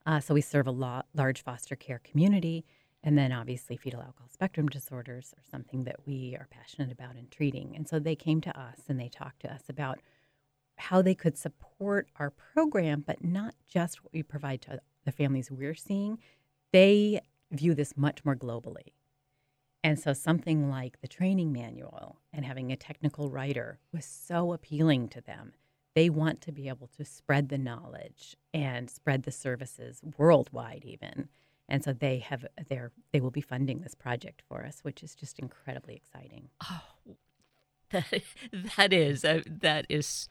Uh, 0.04 0.20
so 0.20 0.34
we 0.34 0.40
serve 0.40 0.66
a 0.66 0.72
lot, 0.72 1.06
large 1.14 1.42
foster 1.42 1.76
care 1.76 2.00
community, 2.02 2.64
and 3.04 3.16
then 3.16 3.32
obviously 3.32 3.76
fetal 3.76 4.00
alcohol 4.00 4.28
spectrum 4.30 4.68
disorders 4.68 5.34
are 5.36 5.44
something 5.50 5.84
that 5.84 6.06
we 6.06 6.36
are 6.38 6.48
passionate 6.50 6.92
about 6.92 7.16
in 7.16 7.28
treating. 7.30 7.74
And 7.76 7.88
so 7.88 7.98
they 7.98 8.16
came 8.16 8.40
to 8.42 8.60
us 8.60 8.80
and 8.88 8.98
they 8.98 9.08
talked 9.08 9.40
to 9.40 9.52
us 9.52 9.62
about 9.68 9.98
how 10.76 11.02
they 11.02 11.14
could 11.14 11.36
support 11.36 12.08
our 12.16 12.30
program, 12.30 13.04
but 13.06 13.22
not 13.24 13.54
just 13.68 14.02
what 14.02 14.12
we 14.12 14.22
provide 14.22 14.62
to 14.62 14.80
the 15.04 15.12
families 15.12 15.50
we're 15.50 15.74
seeing. 15.74 16.18
They 16.72 17.20
view 17.50 17.74
this 17.74 17.96
much 17.96 18.24
more 18.24 18.36
globally. 18.36 18.94
And 19.84 19.98
so 19.98 20.12
something 20.12 20.70
like 20.70 21.00
the 21.00 21.08
training 21.08 21.52
manual 21.52 22.18
and 22.32 22.44
having 22.44 22.70
a 22.70 22.76
technical 22.76 23.30
writer 23.30 23.80
was 23.92 24.04
so 24.04 24.52
appealing 24.52 25.08
to 25.08 25.20
them. 25.20 25.54
They 25.94 26.08
want 26.08 26.40
to 26.42 26.52
be 26.52 26.68
able 26.68 26.88
to 26.96 27.04
spread 27.04 27.48
the 27.48 27.58
knowledge 27.58 28.36
and 28.54 28.88
spread 28.88 29.24
the 29.24 29.32
services 29.32 30.00
worldwide 30.16 30.84
even. 30.84 31.28
And 31.68 31.84
so 31.84 31.92
they 31.92 32.18
have 32.18 32.44
their 32.68 32.92
they 33.12 33.20
will 33.20 33.30
be 33.30 33.40
funding 33.40 33.80
this 33.80 33.94
project 33.94 34.42
for 34.48 34.64
us, 34.64 34.80
which 34.82 35.02
is 35.02 35.14
just 35.14 35.38
incredibly 35.38 35.94
exciting. 35.94 36.48
oh 36.62 36.82
That, 37.90 38.22
that 38.76 38.92
is 38.92 39.24
uh, 39.24 39.42
that 39.46 39.86
is 39.88 40.28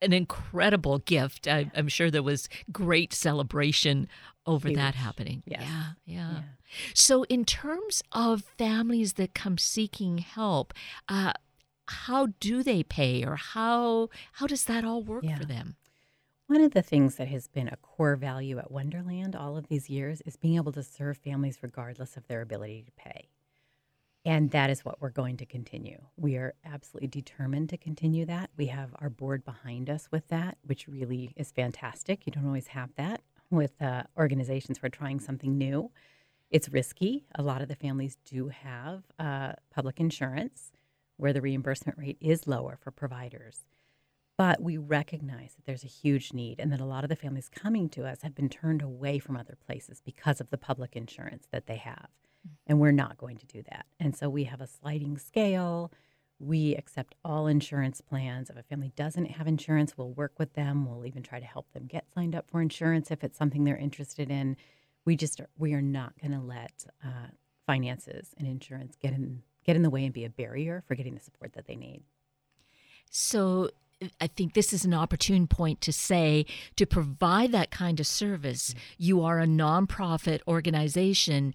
an 0.00 0.12
incredible 0.12 0.98
gift. 0.98 1.48
I, 1.48 1.70
I'm 1.74 1.88
sure 1.88 2.10
there 2.10 2.22
was 2.22 2.48
great 2.70 3.12
celebration 3.12 4.08
over 4.46 4.70
that 4.70 4.94
happening. 4.94 5.42
Yes. 5.46 5.62
Yeah, 5.62 5.84
yeah, 6.04 6.30
Yeah. 6.32 6.42
So, 6.92 7.24
in 7.24 7.44
terms 7.44 8.02
of 8.12 8.42
families 8.58 9.14
that 9.14 9.34
come 9.34 9.58
seeking 9.58 10.18
help, 10.18 10.74
uh, 11.08 11.32
how 11.86 12.26
do 12.40 12.62
they 12.62 12.82
pay, 12.82 13.24
or 13.24 13.36
how 13.36 14.08
how 14.32 14.46
does 14.46 14.64
that 14.66 14.84
all 14.84 15.02
work 15.02 15.24
Yeah. 15.24 15.36
for 15.38 15.44
them? 15.44 15.76
One 16.46 16.60
of 16.60 16.72
the 16.72 16.82
things 16.82 17.16
that 17.16 17.28
has 17.28 17.48
been 17.48 17.68
a 17.68 17.76
core 17.76 18.16
value 18.16 18.58
at 18.58 18.70
Wonderland 18.70 19.34
all 19.34 19.56
of 19.56 19.68
these 19.68 19.88
years 19.88 20.20
is 20.22 20.36
being 20.36 20.56
able 20.56 20.72
to 20.72 20.82
serve 20.82 21.16
families 21.16 21.58
regardless 21.62 22.16
of 22.16 22.26
their 22.26 22.42
ability 22.42 22.82
to 22.82 22.92
pay. 22.92 23.28
And 24.26 24.50
that 24.52 24.70
is 24.70 24.84
what 24.84 25.00
we're 25.00 25.10
going 25.10 25.36
to 25.38 25.46
continue. 25.46 26.00
We 26.16 26.36
are 26.36 26.54
absolutely 26.64 27.08
determined 27.08 27.68
to 27.70 27.76
continue 27.76 28.24
that. 28.26 28.50
We 28.56 28.66
have 28.66 28.94
our 28.98 29.10
board 29.10 29.44
behind 29.44 29.90
us 29.90 30.08
with 30.10 30.28
that, 30.28 30.56
which 30.64 30.86
really 30.88 31.32
is 31.36 31.50
fantastic. 31.50 32.26
You 32.26 32.32
don't 32.32 32.46
always 32.46 32.68
have 32.68 32.94
that 32.96 33.20
with 33.50 33.80
uh, 33.82 34.04
organizations 34.16 34.78
who 34.78 34.86
are 34.86 34.90
trying 34.90 35.20
something 35.20 35.56
new. 35.58 35.90
It's 36.50 36.68
risky. 36.70 37.26
A 37.34 37.42
lot 37.42 37.60
of 37.62 37.68
the 37.68 37.74
families 37.76 38.16
do 38.24 38.48
have 38.48 39.02
uh, 39.18 39.54
public 39.70 39.98
insurance 40.00 40.72
where 41.16 41.32
the 41.32 41.40
reimbursement 41.40 41.98
rate 41.98 42.18
is 42.20 42.46
lower 42.46 42.76
for 42.80 42.90
providers. 42.90 43.64
But 44.36 44.60
we 44.60 44.76
recognize 44.76 45.54
that 45.54 45.64
there's 45.64 45.84
a 45.84 45.88
huge 45.88 46.32
need 46.32 46.58
and 46.58 46.72
that 46.72 46.80
a 46.80 46.84
lot 46.84 47.04
of 47.04 47.10
the 47.10 47.16
families 47.16 47.48
coming 47.48 47.88
to 47.90 48.04
us 48.04 48.22
have 48.22 48.34
been 48.34 48.48
turned 48.48 48.82
away 48.82 49.20
from 49.20 49.36
other 49.36 49.56
places 49.66 50.00
because 50.04 50.40
of 50.40 50.50
the 50.50 50.58
public 50.58 50.96
insurance 50.96 51.46
that 51.52 51.66
they 51.66 51.76
have. 51.76 52.08
And 52.66 52.80
we're 52.80 52.92
not 52.92 53.16
going 53.16 53.36
to 53.38 53.46
do 53.46 53.62
that. 53.70 53.86
And 54.00 54.16
so 54.16 54.28
we 54.28 54.44
have 54.44 54.60
a 54.60 54.66
sliding 54.66 55.18
scale. 55.18 55.92
We 56.40 56.74
accept 56.74 57.14
all 57.24 57.46
insurance 57.46 58.00
plans. 58.00 58.50
If 58.50 58.56
a 58.56 58.62
family 58.64 58.92
doesn't 58.96 59.26
have 59.26 59.46
insurance, 59.46 59.96
we'll 59.96 60.10
work 60.10 60.32
with 60.38 60.54
them. 60.54 60.84
We'll 60.84 61.06
even 61.06 61.22
try 61.22 61.38
to 61.38 61.46
help 61.46 61.72
them 61.72 61.86
get 61.86 62.12
signed 62.12 62.34
up 62.34 62.50
for 62.50 62.60
insurance 62.60 63.12
if 63.12 63.22
it's 63.22 63.38
something 63.38 63.62
they're 63.62 63.76
interested 63.76 64.30
in. 64.30 64.56
We 65.04 65.16
just 65.16 65.40
are, 65.40 65.48
we 65.56 65.74
are 65.74 65.82
not 65.82 66.18
going 66.20 66.32
to 66.32 66.44
let 66.44 66.84
uh, 67.04 67.28
finances 67.66 68.34
and 68.36 68.48
insurance 68.48 68.96
get 69.00 69.12
in 69.12 69.42
get 69.64 69.76
in 69.76 69.82
the 69.82 69.90
way 69.90 70.04
and 70.04 70.12
be 70.14 70.24
a 70.24 70.30
barrier 70.30 70.82
for 70.86 70.94
getting 70.94 71.14
the 71.14 71.20
support 71.20 71.52
that 71.54 71.66
they 71.66 71.76
need. 71.76 72.02
So 73.10 73.70
I 74.20 74.26
think 74.26 74.54
this 74.54 74.72
is 74.72 74.84
an 74.84 74.94
opportune 74.94 75.46
point 75.46 75.80
to 75.82 75.92
say 75.92 76.46
to 76.76 76.86
provide 76.86 77.52
that 77.52 77.70
kind 77.70 78.00
of 78.00 78.06
service, 78.06 78.74
you 78.98 79.22
are 79.22 79.40
a 79.40 79.46
nonprofit 79.46 80.40
organization. 80.48 81.54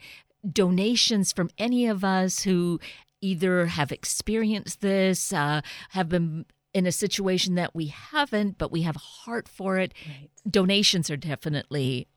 Donations 0.49 1.33
from 1.33 1.49
any 1.57 1.85
of 1.87 2.03
us 2.03 2.43
who 2.43 2.79
either 3.21 3.65
have 3.65 3.91
experienced 3.91 4.79
this, 4.81 5.33
uh, 5.33 5.59
have 5.89 6.07
been 6.07 6.45
in 6.73 6.85
a 6.85 6.91
situation 6.91 7.55
that 7.55 7.75
we 7.75 7.87
haven't, 7.87 8.57
but 8.57 8.71
we 8.71 8.83
have 8.83 8.95
a 8.95 8.99
heart 8.99 9.49
for 9.49 9.77
it, 9.77 9.93
Right. 10.07 10.29
donations 10.49 11.09
are 11.09 11.17
definitely 11.17 12.07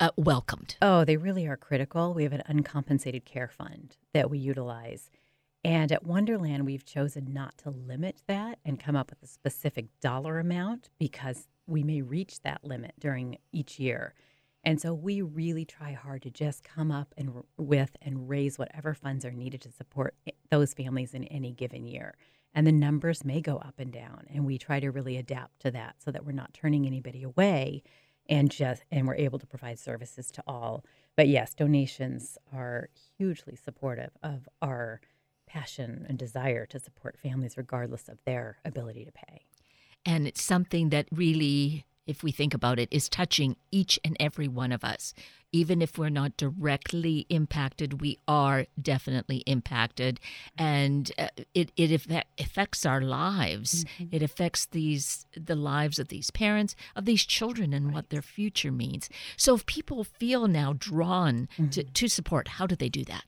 uh, 0.00 0.10
welcomed. 0.16 0.76
Oh, 0.82 1.04
they 1.04 1.16
really 1.16 1.46
are 1.46 1.56
critical. 1.56 2.12
We 2.12 2.24
have 2.24 2.32
an 2.32 2.42
uncompensated 2.46 3.24
care 3.24 3.46
fund 3.48 3.96
that 4.12 4.28
we 4.28 4.38
utilize. 4.38 5.08
And 5.64 5.90
at 5.90 6.04
Wonderland, 6.04 6.66
we've 6.66 6.84
chosen 6.84 7.32
not 7.32 7.58
to 7.58 7.70
limit 7.70 8.22
that 8.26 8.58
and 8.64 8.78
come 8.78 8.96
up 8.96 9.10
with 9.10 9.22
a 9.22 9.26
specific 9.26 9.86
dollar 10.00 10.38
amount 10.38 10.90
because 10.98 11.48
we 11.66 11.82
may 11.82 12.00
reach 12.00 12.40
that 12.42 12.64
limit 12.64 12.94
during 12.98 13.38
each 13.52 13.78
year. 13.78 14.14
And 14.64 14.80
so 14.80 14.92
we 14.92 15.22
really 15.22 15.64
try 15.64 15.92
hard 15.92 16.22
to 16.22 16.30
just 16.30 16.64
come 16.64 16.90
up 16.90 17.14
and 17.16 17.42
with 17.56 17.96
and 18.02 18.28
raise 18.28 18.58
whatever 18.58 18.94
funds 18.94 19.24
are 19.24 19.32
needed 19.32 19.60
to 19.62 19.72
support 19.72 20.14
those 20.50 20.74
families 20.74 21.14
in 21.14 21.24
any 21.24 21.52
given 21.52 21.86
year. 21.86 22.16
And 22.54 22.66
the 22.66 22.72
numbers 22.72 23.24
may 23.24 23.40
go 23.40 23.58
up 23.58 23.74
and 23.78 23.92
down, 23.92 24.26
and 24.32 24.44
we 24.44 24.58
try 24.58 24.80
to 24.80 24.90
really 24.90 25.16
adapt 25.16 25.60
to 25.60 25.70
that 25.72 25.96
so 25.98 26.10
that 26.10 26.24
we're 26.24 26.32
not 26.32 26.54
turning 26.54 26.86
anybody 26.86 27.22
away 27.22 27.82
and 28.28 28.50
just 28.50 28.84
and 28.90 29.06
we're 29.06 29.14
able 29.14 29.38
to 29.38 29.46
provide 29.46 29.78
services 29.78 30.30
to 30.32 30.42
all. 30.46 30.84
But 31.16 31.28
yes, 31.28 31.54
donations 31.54 32.38
are 32.52 32.88
hugely 33.16 33.56
supportive 33.56 34.10
of 34.22 34.48
our 34.60 35.00
passion 35.48 36.06
and 36.08 36.18
desire 36.18 36.66
to 36.66 36.78
support 36.78 37.18
families 37.18 37.56
regardless 37.56 38.08
of 38.08 38.18
their 38.24 38.58
ability 38.64 39.04
to 39.04 39.12
pay. 39.12 39.42
And 40.06 40.26
it's 40.26 40.42
something 40.42 40.90
that 40.90 41.06
really 41.10 41.84
if 42.08 42.22
we 42.22 42.32
think 42.32 42.54
about 42.54 42.80
it, 42.80 42.88
is 42.90 43.08
touching 43.08 43.54
each 43.70 44.00
and 44.02 44.16
every 44.18 44.48
one 44.48 44.72
of 44.72 44.82
us. 44.82 45.12
Even 45.52 45.80
if 45.80 45.98
we're 45.98 46.08
not 46.08 46.36
directly 46.36 47.26
impacted, 47.28 48.00
we 48.00 48.18
are 48.26 48.66
definitely 48.80 49.38
impacted, 49.46 50.18
and 50.58 51.12
uh, 51.18 51.28
it 51.54 51.70
it 51.76 52.02
affects 52.38 52.84
our 52.84 53.00
lives. 53.00 53.84
Mm-hmm. 53.84 54.16
It 54.16 54.22
affects 54.22 54.66
these 54.66 55.26
the 55.34 55.54
lives 55.54 55.98
of 55.98 56.08
these 56.08 56.30
parents, 56.30 56.74
of 56.96 57.04
these 57.04 57.24
children, 57.24 57.72
and 57.72 57.86
right. 57.86 57.94
what 57.94 58.10
their 58.10 58.22
future 58.22 58.72
means. 58.72 59.08
So, 59.38 59.54
if 59.54 59.64
people 59.64 60.04
feel 60.04 60.48
now 60.48 60.74
drawn 60.76 61.48
mm-hmm. 61.52 61.68
to, 61.70 61.82
to 61.84 62.08
support, 62.08 62.48
how 62.48 62.66
do 62.66 62.76
they 62.76 62.90
do 62.90 63.04
that? 63.04 63.24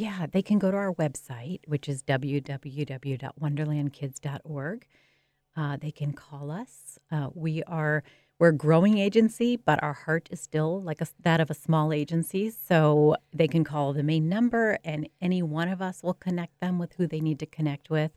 Yeah, 0.00 0.26
they 0.32 0.40
can 0.40 0.58
go 0.58 0.70
to 0.70 0.76
our 0.78 0.94
website, 0.94 1.60
which 1.66 1.86
is 1.86 2.02
www.wonderlandkids.org. 2.04 4.86
Uh, 5.54 5.76
they 5.76 5.90
can 5.90 6.14
call 6.14 6.50
us. 6.50 6.98
Uh, 7.12 7.28
we 7.34 7.62
are 7.64 8.02
we're 8.38 8.48
a 8.48 8.54
growing 8.54 8.96
agency, 8.96 9.56
but 9.56 9.82
our 9.82 9.92
heart 9.92 10.30
is 10.30 10.40
still 10.40 10.80
like 10.80 11.02
a, 11.02 11.06
that 11.22 11.42
of 11.42 11.50
a 11.50 11.54
small 11.54 11.92
agency. 11.92 12.48
So 12.48 13.16
they 13.34 13.46
can 13.46 13.62
call 13.62 13.92
the 13.92 14.02
main 14.02 14.26
number, 14.26 14.78
and 14.86 15.06
any 15.20 15.42
one 15.42 15.68
of 15.68 15.82
us 15.82 16.02
will 16.02 16.14
connect 16.14 16.58
them 16.60 16.78
with 16.78 16.94
who 16.94 17.06
they 17.06 17.20
need 17.20 17.38
to 17.40 17.46
connect 17.46 17.90
with. 17.90 18.12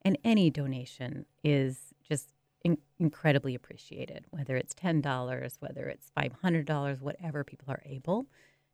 And 0.00 0.16
any 0.24 0.48
donation 0.48 1.26
is 1.44 1.92
just 2.08 2.32
in- 2.64 2.78
incredibly 2.98 3.54
appreciated, 3.54 4.24
whether 4.30 4.56
it's 4.56 4.72
$10, 4.72 5.56
whether 5.60 5.88
it's 5.88 6.10
$500, 6.16 7.02
whatever 7.02 7.44
people 7.44 7.70
are 7.70 7.82
able 7.84 8.28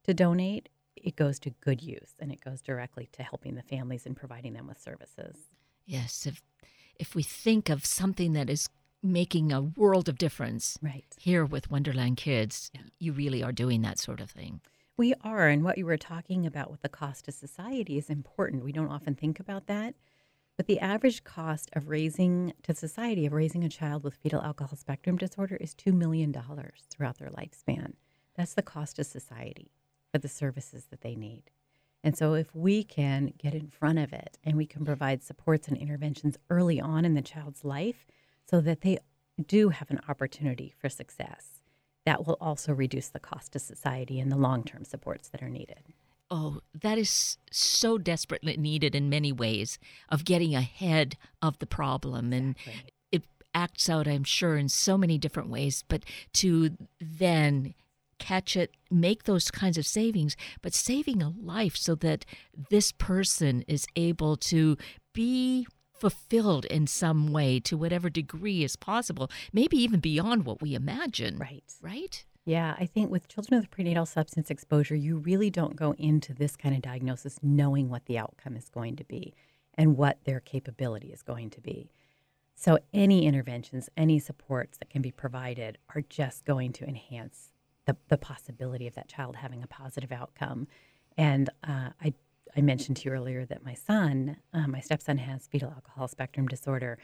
to 0.04 0.14
donate. 0.14 0.68
It 0.96 1.16
goes 1.16 1.38
to 1.40 1.50
good 1.50 1.82
use 1.82 2.14
and 2.20 2.32
it 2.32 2.40
goes 2.40 2.62
directly 2.62 3.08
to 3.12 3.22
helping 3.22 3.54
the 3.54 3.62
families 3.62 4.06
and 4.06 4.16
providing 4.16 4.54
them 4.54 4.66
with 4.66 4.80
services. 4.80 5.36
Yes. 5.86 6.26
If, 6.26 6.42
if 6.98 7.14
we 7.14 7.22
think 7.22 7.68
of 7.68 7.84
something 7.84 8.32
that 8.32 8.48
is 8.48 8.68
making 9.02 9.52
a 9.52 9.60
world 9.60 10.08
of 10.08 10.18
difference. 10.18 10.78
Right. 10.80 11.04
Here 11.18 11.44
with 11.44 11.70
Wonderland 11.70 12.16
Kids, 12.16 12.70
yeah. 12.74 12.80
you 12.98 13.12
really 13.12 13.42
are 13.42 13.52
doing 13.52 13.82
that 13.82 13.98
sort 13.98 14.20
of 14.20 14.30
thing. 14.30 14.60
We 14.96 15.12
are. 15.22 15.48
And 15.48 15.62
what 15.62 15.76
you 15.76 15.86
were 15.86 15.98
talking 15.98 16.46
about 16.46 16.70
with 16.70 16.82
the 16.82 16.88
cost 16.88 17.26
to 17.26 17.32
society 17.32 17.98
is 17.98 18.08
important. 18.08 18.64
We 18.64 18.72
don't 18.72 18.90
often 18.90 19.14
think 19.14 19.38
about 19.38 19.66
that. 19.66 19.94
But 20.56 20.66
the 20.66 20.78
average 20.78 21.24
cost 21.24 21.68
of 21.72 21.88
raising 21.88 22.52
to 22.62 22.74
society, 22.74 23.26
of 23.26 23.32
raising 23.32 23.64
a 23.64 23.68
child 23.68 24.04
with 24.04 24.14
fetal 24.14 24.40
alcohol 24.40 24.76
spectrum 24.76 25.18
disorder, 25.18 25.56
is 25.56 25.74
$2 25.74 25.92
million 25.92 26.32
throughout 26.90 27.18
their 27.18 27.30
lifespan. 27.30 27.94
That's 28.36 28.54
the 28.54 28.62
cost 28.62 28.96
to 28.96 29.04
society 29.04 29.72
for 30.14 30.18
the 30.18 30.28
services 30.28 30.86
that 30.90 31.00
they 31.00 31.16
need. 31.16 31.42
And 32.04 32.16
so, 32.16 32.34
if 32.34 32.54
we 32.54 32.84
can 32.84 33.32
get 33.36 33.52
in 33.52 33.66
front 33.66 33.98
of 33.98 34.12
it 34.12 34.38
and 34.44 34.56
we 34.56 34.64
can 34.64 34.84
provide 34.84 35.24
supports 35.24 35.66
and 35.66 35.76
interventions 35.76 36.36
early 36.48 36.80
on 36.80 37.04
in 37.04 37.14
the 37.14 37.22
child's 37.22 37.64
life, 37.64 38.06
so 38.48 38.60
that 38.60 38.82
they 38.82 38.98
do 39.44 39.70
have 39.70 39.90
an 39.90 40.00
opportunity 40.08 40.72
for 40.78 40.88
success. 40.88 41.62
That 42.06 42.28
will 42.28 42.36
also 42.40 42.72
reduce 42.72 43.08
the 43.08 43.18
cost 43.18 43.54
to 43.54 43.58
society 43.58 44.20
and 44.20 44.30
the 44.30 44.36
long 44.36 44.62
term 44.62 44.84
supports 44.84 45.30
that 45.30 45.42
are 45.42 45.48
needed. 45.48 45.82
Oh, 46.30 46.60
that 46.80 46.96
is 46.96 47.38
so 47.50 47.98
desperately 47.98 48.56
needed 48.56 48.94
in 48.94 49.08
many 49.08 49.32
ways 49.32 49.80
of 50.10 50.24
getting 50.24 50.54
ahead 50.54 51.16
of 51.42 51.58
the 51.58 51.66
problem. 51.66 52.32
And 52.32 52.54
exactly. 52.66 52.92
it 53.10 53.22
acts 53.52 53.90
out, 53.90 54.06
I'm 54.06 54.22
sure, 54.22 54.56
in 54.56 54.68
so 54.68 54.96
many 54.96 55.18
different 55.18 55.48
ways. 55.48 55.82
But 55.88 56.04
to 56.34 56.76
then 57.00 57.74
catch 58.18 58.56
it, 58.56 58.72
make 58.90 59.24
those 59.24 59.50
kinds 59.50 59.78
of 59.78 59.86
savings, 59.86 60.36
but 60.62 60.74
saving 60.74 61.22
a 61.22 61.30
life 61.30 61.76
so 61.76 61.94
that 61.96 62.24
this 62.70 62.92
person 62.92 63.64
is 63.68 63.86
able 63.96 64.36
to 64.36 64.76
be 65.12 65.66
fulfilled 65.92 66.64
in 66.66 66.86
some 66.86 67.32
way 67.32 67.58
to 67.60 67.76
whatever 67.76 68.10
degree 68.10 68.62
is 68.62 68.76
possible, 68.76 69.30
maybe 69.52 69.76
even 69.76 70.00
beyond 70.00 70.44
what 70.44 70.60
we 70.60 70.74
imagine. 70.74 71.38
Right. 71.38 71.64
Right? 71.80 72.24
Yeah, 72.44 72.74
I 72.78 72.84
think 72.84 73.10
with 73.10 73.28
children 73.28 73.58
with 73.58 73.70
prenatal 73.70 74.04
substance 74.04 74.50
exposure, 74.50 74.94
you 74.94 75.16
really 75.16 75.48
don't 75.48 75.76
go 75.76 75.94
into 75.96 76.34
this 76.34 76.56
kind 76.56 76.74
of 76.74 76.82
diagnosis 76.82 77.38
knowing 77.42 77.88
what 77.88 78.04
the 78.04 78.18
outcome 78.18 78.56
is 78.56 78.68
going 78.68 78.96
to 78.96 79.04
be 79.04 79.34
and 79.78 79.96
what 79.96 80.18
their 80.24 80.40
capability 80.40 81.08
is 81.08 81.22
going 81.22 81.48
to 81.50 81.60
be. 81.62 81.90
So, 82.54 82.78
any 82.92 83.26
interventions, 83.26 83.88
any 83.96 84.18
supports 84.18 84.78
that 84.78 84.90
can 84.90 85.02
be 85.02 85.10
provided 85.10 85.78
are 85.94 86.02
just 86.02 86.44
going 86.44 86.72
to 86.74 86.84
enhance 86.84 87.53
the, 87.86 87.96
the 88.08 88.16
possibility 88.18 88.86
of 88.86 88.94
that 88.94 89.08
child 89.08 89.36
having 89.36 89.62
a 89.62 89.66
positive 89.66 90.12
outcome. 90.12 90.66
And 91.16 91.50
uh, 91.62 91.90
I 92.02 92.14
I 92.56 92.60
mentioned 92.60 92.98
to 92.98 93.08
you 93.08 93.14
earlier 93.14 93.44
that 93.46 93.64
my 93.64 93.74
son, 93.74 94.36
uh, 94.52 94.68
my 94.68 94.80
stepson, 94.80 95.18
has 95.18 95.48
fetal 95.48 95.70
alcohol 95.70 96.06
spectrum 96.08 96.46
disorder. 96.46 96.98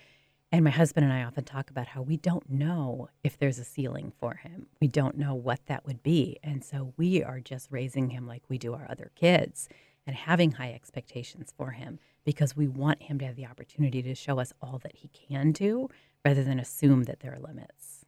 And 0.53 0.65
my 0.65 0.71
husband 0.71 1.05
and 1.05 1.13
I 1.13 1.23
often 1.23 1.45
talk 1.45 1.71
about 1.71 1.89
how 1.89 2.03
we 2.03 2.17
don't 2.17 2.49
know 2.51 3.09
if 3.23 3.39
there's 3.39 3.59
a 3.59 3.65
ceiling 3.65 4.13
for 4.19 4.35
him. 4.35 4.67
We 4.81 4.89
don't 4.89 5.17
know 5.17 5.35
what 5.35 5.67
that 5.67 5.87
would 5.87 6.03
be. 6.03 6.39
And 6.43 6.65
so 6.65 6.93
we 6.97 7.23
are 7.23 7.41
just 7.41 7.69
raising 7.71 8.11
him 8.11 8.27
like 8.27 8.43
we 8.49 8.59
do 8.59 8.75
our 8.75 8.87
other 8.89 9.11
kids 9.15 9.69
and 10.07 10.17
having 10.17 10.53
high 10.53 10.73
expectations 10.73 11.53
for 11.57 11.71
him 11.73 11.99
because 12.25 12.57
we 12.57 12.67
want 12.67 13.03
him 13.03 13.19
to 13.21 13.27
have 13.27 13.37
the 13.37 13.47
opportunity 13.47 14.03
to 14.03 14.15
show 14.15 14.41
us 14.41 14.53
all 14.61 14.79
that 14.83 14.97
he 14.97 15.09
can 15.09 15.53
do 15.53 15.89
rather 16.25 16.43
than 16.43 16.59
assume 16.59 17.05
that 17.05 17.21
there 17.21 17.33
are 17.33 17.39
limits. 17.39 18.05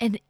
And 0.00 0.20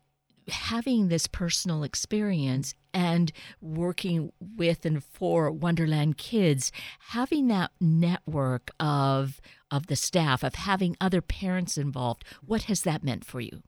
having 0.48 1.08
this 1.08 1.26
personal 1.26 1.82
experience 1.82 2.74
and 2.94 3.32
working 3.60 4.32
with 4.40 4.84
and 4.84 5.02
for 5.04 5.50
Wonderland 5.50 6.18
Kids, 6.18 6.72
having 7.10 7.48
that 7.48 7.70
network 7.80 8.70
of 8.80 9.40
of 9.70 9.86
the 9.88 9.96
staff, 9.96 10.42
of 10.42 10.54
having 10.54 10.96
other 11.00 11.20
parents 11.20 11.76
involved, 11.76 12.24
what 12.44 12.62
has 12.62 12.82
that 12.82 13.04
meant 13.04 13.24
for 13.24 13.40
you? 13.40 13.62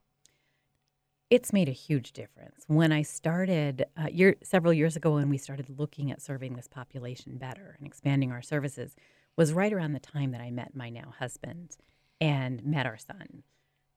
It's 1.28 1.52
made 1.52 1.68
a 1.68 1.72
huge 1.72 2.12
difference. 2.12 2.64
When 2.66 2.90
I 2.90 3.02
started 3.02 3.84
uh, 3.96 4.08
year, 4.10 4.36
several 4.42 4.72
years 4.72 4.96
ago, 4.96 5.14
when 5.14 5.28
we 5.28 5.38
started 5.38 5.78
looking 5.78 6.10
at 6.10 6.20
serving 6.20 6.54
this 6.54 6.66
population 6.66 7.36
better 7.36 7.76
and 7.78 7.86
expanding 7.86 8.32
our 8.32 8.42
services, 8.42 8.96
was 9.36 9.52
right 9.52 9.72
around 9.72 9.92
the 9.92 10.00
time 10.00 10.32
that 10.32 10.40
I 10.40 10.50
met 10.50 10.74
my 10.74 10.90
now 10.90 11.14
husband 11.18 11.76
and 12.20 12.64
met 12.64 12.86
our 12.86 12.98
son. 12.98 13.42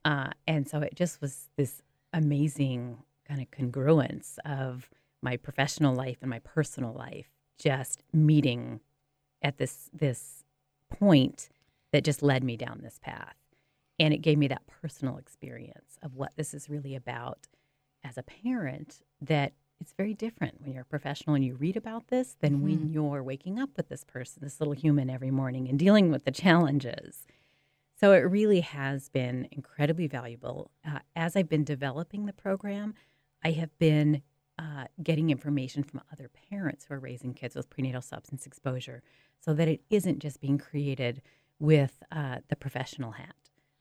Uh, 0.05 0.29
and 0.45 0.67
so 0.67 0.79
it 0.81 0.95
just 0.95 1.21
was 1.21 1.49
this 1.57 1.81
amazing 2.13 2.97
kind 3.27 3.41
of 3.41 3.51
congruence 3.51 4.37
of 4.45 4.89
my 5.21 5.37
professional 5.37 5.95
life 5.95 6.17
and 6.21 6.29
my 6.29 6.39
personal 6.39 6.93
life 6.93 7.29
just 7.57 8.03
meeting 8.13 8.79
at 9.41 9.57
this 9.57 9.89
this 9.93 10.43
point 10.89 11.49
that 11.91 12.03
just 12.03 12.21
led 12.21 12.43
me 12.43 12.57
down 12.57 12.81
this 12.83 12.99
path 13.01 13.35
and 13.99 14.13
it 14.13 14.19
gave 14.19 14.37
me 14.37 14.47
that 14.47 14.65
personal 14.67 15.17
experience 15.17 15.97
of 16.01 16.15
what 16.15 16.33
this 16.35 16.53
is 16.53 16.69
really 16.69 16.95
about 16.95 17.47
as 18.03 18.17
a 18.17 18.23
parent 18.23 19.01
that 19.21 19.53
it's 19.79 19.93
very 19.93 20.13
different 20.13 20.61
when 20.61 20.71
you're 20.71 20.83
a 20.83 20.85
professional 20.85 21.35
and 21.35 21.43
you 21.43 21.55
read 21.55 21.75
about 21.75 22.07
this 22.07 22.35
than 22.39 22.53
mm-hmm. 22.53 22.63
when 22.63 22.89
you're 22.89 23.23
waking 23.23 23.59
up 23.59 23.69
with 23.75 23.89
this 23.89 24.03
person 24.03 24.41
this 24.43 24.59
little 24.59 24.73
human 24.73 25.09
every 25.09 25.31
morning 25.31 25.67
and 25.67 25.79
dealing 25.79 26.11
with 26.11 26.25
the 26.25 26.31
challenges 26.31 27.25
so 28.03 28.11
it 28.11 28.29
really 28.29 28.59
has 28.59 29.07
been 29.07 29.47
incredibly 29.53 30.07
valuable. 30.07 30.69
Uh, 30.85 30.99
as 31.15 31.37
I've 31.37 31.47
been 31.47 31.63
developing 31.63 32.25
the 32.25 32.33
program, 32.33 32.95
I 33.45 33.51
have 33.51 33.69
been 33.79 34.21
uh, 34.59 34.87
getting 35.01 35.29
information 35.29 35.83
from 35.83 36.01
other 36.11 36.29
parents 36.49 36.83
who 36.83 36.95
are 36.95 36.99
raising 36.99 37.33
kids 37.33 37.55
with 37.55 37.69
prenatal 37.69 38.01
substance 38.01 38.45
exposure 38.45 39.03
so 39.39 39.53
that 39.53 39.69
it 39.69 39.83
isn't 39.89 40.19
just 40.19 40.41
being 40.41 40.57
created 40.57 41.21
with 41.59 42.03
uh, 42.11 42.39
the 42.49 42.57
professional 42.57 43.11
hat, 43.11 43.37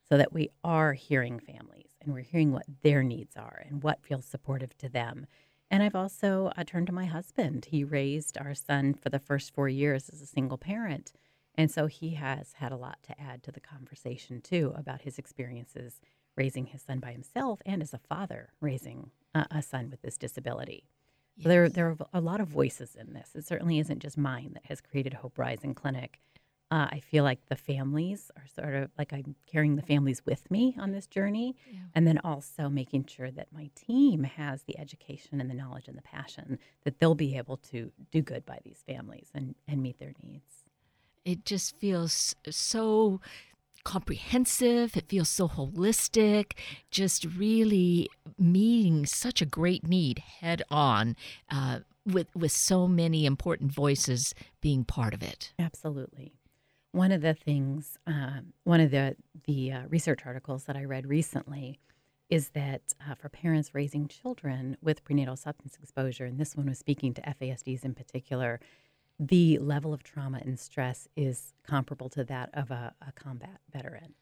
so 0.07 0.15
that 0.15 0.31
we 0.31 0.47
are 0.63 0.93
hearing 0.93 1.37
families 1.37 1.89
and 1.99 2.13
we're 2.13 2.21
hearing 2.21 2.53
what 2.53 2.63
their 2.81 3.03
needs 3.03 3.35
are 3.35 3.65
and 3.67 3.83
what 3.83 4.05
feels 4.05 4.25
supportive 4.25 4.77
to 4.77 4.87
them. 4.87 5.25
And 5.69 5.83
I've 5.83 5.95
also 5.95 6.49
uh, 6.55 6.63
turned 6.63 6.87
to 6.87 6.93
my 6.93 7.07
husband. 7.07 7.65
He 7.65 7.83
raised 7.83 8.37
our 8.37 8.53
son 8.53 8.93
for 8.93 9.09
the 9.09 9.19
first 9.19 9.53
four 9.53 9.67
years 9.67 10.07
as 10.07 10.21
a 10.21 10.25
single 10.25 10.57
parent. 10.57 11.11
And 11.55 11.69
so 11.69 11.87
he 11.87 12.15
has 12.15 12.53
had 12.53 12.71
a 12.71 12.77
lot 12.77 12.97
to 13.03 13.21
add 13.21 13.43
to 13.43 13.51
the 13.51 13.59
conversation, 13.59 14.41
too, 14.41 14.73
about 14.75 15.01
his 15.01 15.19
experiences 15.19 16.01
raising 16.35 16.65
his 16.67 16.81
son 16.81 16.99
by 16.99 17.11
himself 17.11 17.61
and 17.65 17.81
as 17.81 17.93
a 17.93 17.99
father 17.99 18.49
raising 18.59 19.11
a, 19.35 19.45
a 19.51 19.61
son 19.61 19.89
with 19.89 20.01
this 20.01 20.17
disability. 20.17 20.83
Yes. 21.35 21.43
So 21.43 21.49
there, 21.49 21.69
there 21.69 21.87
are 21.89 21.97
a 22.13 22.21
lot 22.21 22.41
of 22.41 22.47
voices 22.47 22.95
in 22.95 23.13
this. 23.13 23.31
It 23.35 23.45
certainly 23.45 23.79
isn't 23.79 23.99
just 23.99 24.17
mine 24.17 24.51
that 24.53 24.65
has 24.65 24.81
created 24.81 25.13
Hope 25.13 25.37
Rising 25.37 25.73
Clinic. 25.73 26.19
Uh, 26.71 26.87
I 26.91 27.01
feel 27.01 27.23
like 27.23 27.39
the 27.49 27.55
families 27.55 28.31
are 28.35 28.47
sort 28.47 28.73
of 28.73 28.89
like 28.97 29.13
I'm 29.13 29.35
carrying 29.45 29.75
the 29.75 29.83
families 29.83 30.23
with 30.25 30.49
me 30.49 30.75
on 30.79 30.91
this 30.91 31.05
journey. 31.05 31.55
Yeah. 31.71 31.81
And 31.93 32.07
then 32.07 32.19
also 32.23 32.67
making 32.67 33.05
sure 33.05 33.29
that 33.29 33.53
my 33.53 33.69
team 33.75 34.23
has 34.23 34.63
the 34.63 34.79
education 34.79 35.39
and 35.39 35.51
the 35.51 35.55
knowledge 35.55 35.87
and 35.87 35.97
the 35.97 36.03
passion 36.03 36.57
that 36.83 36.97
they'll 36.97 37.13
be 37.13 37.37
able 37.37 37.57
to 37.57 37.91
do 38.11 38.23
good 38.23 38.43
by 38.43 38.59
these 38.63 38.83
families 38.87 39.27
and, 39.35 39.53
and 39.67 39.83
meet 39.83 39.99
their 39.99 40.13
needs. 40.23 40.62
It 41.25 41.45
just 41.45 41.77
feels 41.77 42.35
so 42.49 43.21
comprehensive. 43.83 44.95
It 44.95 45.09
feels 45.09 45.29
so 45.29 45.47
holistic, 45.47 46.53
just 46.89 47.25
really 47.25 48.09
meeting 48.37 49.05
such 49.05 49.41
a 49.41 49.45
great 49.45 49.87
need 49.87 50.19
head 50.19 50.63
on 50.69 51.15
uh, 51.51 51.79
with, 52.05 52.27
with 52.35 52.51
so 52.51 52.87
many 52.87 53.25
important 53.25 53.71
voices 53.71 54.33
being 54.61 54.83
part 54.83 55.13
of 55.13 55.21
it. 55.21 55.53
Absolutely. 55.59 56.33
One 56.91 57.11
of 57.11 57.21
the 57.21 57.33
things, 57.33 57.97
um, 58.05 58.53
one 58.63 58.79
of 58.79 58.91
the, 58.91 59.15
the 59.45 59.71
uh, 59.71 59.81
research 59.89 60.21
articles 60.25 60.65
that 60.65 60.75
I 60.75 60.83
read 60.83 61.07
recently 61.07 61.79
is 62.29 62.49
that 62.49 62.81
uh, 63.01 63.15
for 63.15 63.29
parents 63.29 63.73
raising 63.73 64.07
children 64.07 64.77
with 64.81 65.03
prenatal 65.03 65.35
substance 65.35 65.77
exposure, 65.81 66.25
and 66.25 66.39
this 66.39 66.55
one 66.55 66.67
was 66.67 66.79
speaking 66.79 67.13
to 67.15 67.21
FASDs 67.21 67.83
in 67.83 67.93
particular, 67.93 68.59
the 69.19 69.57
level 69.59 69.93
of 69.93 70.03
trauma 70.03 70.41
and 70.43 70.59
stress 70.59 71.07
is 71.15 71.53
comparable 71.65 72.09
to 72.09 72.23
that 72.25 72.49
of 72.53 72.71
a, 72.71 72.93
a 73.05 73.11
combat 73.11 73.59
veteran. 73.71 74.15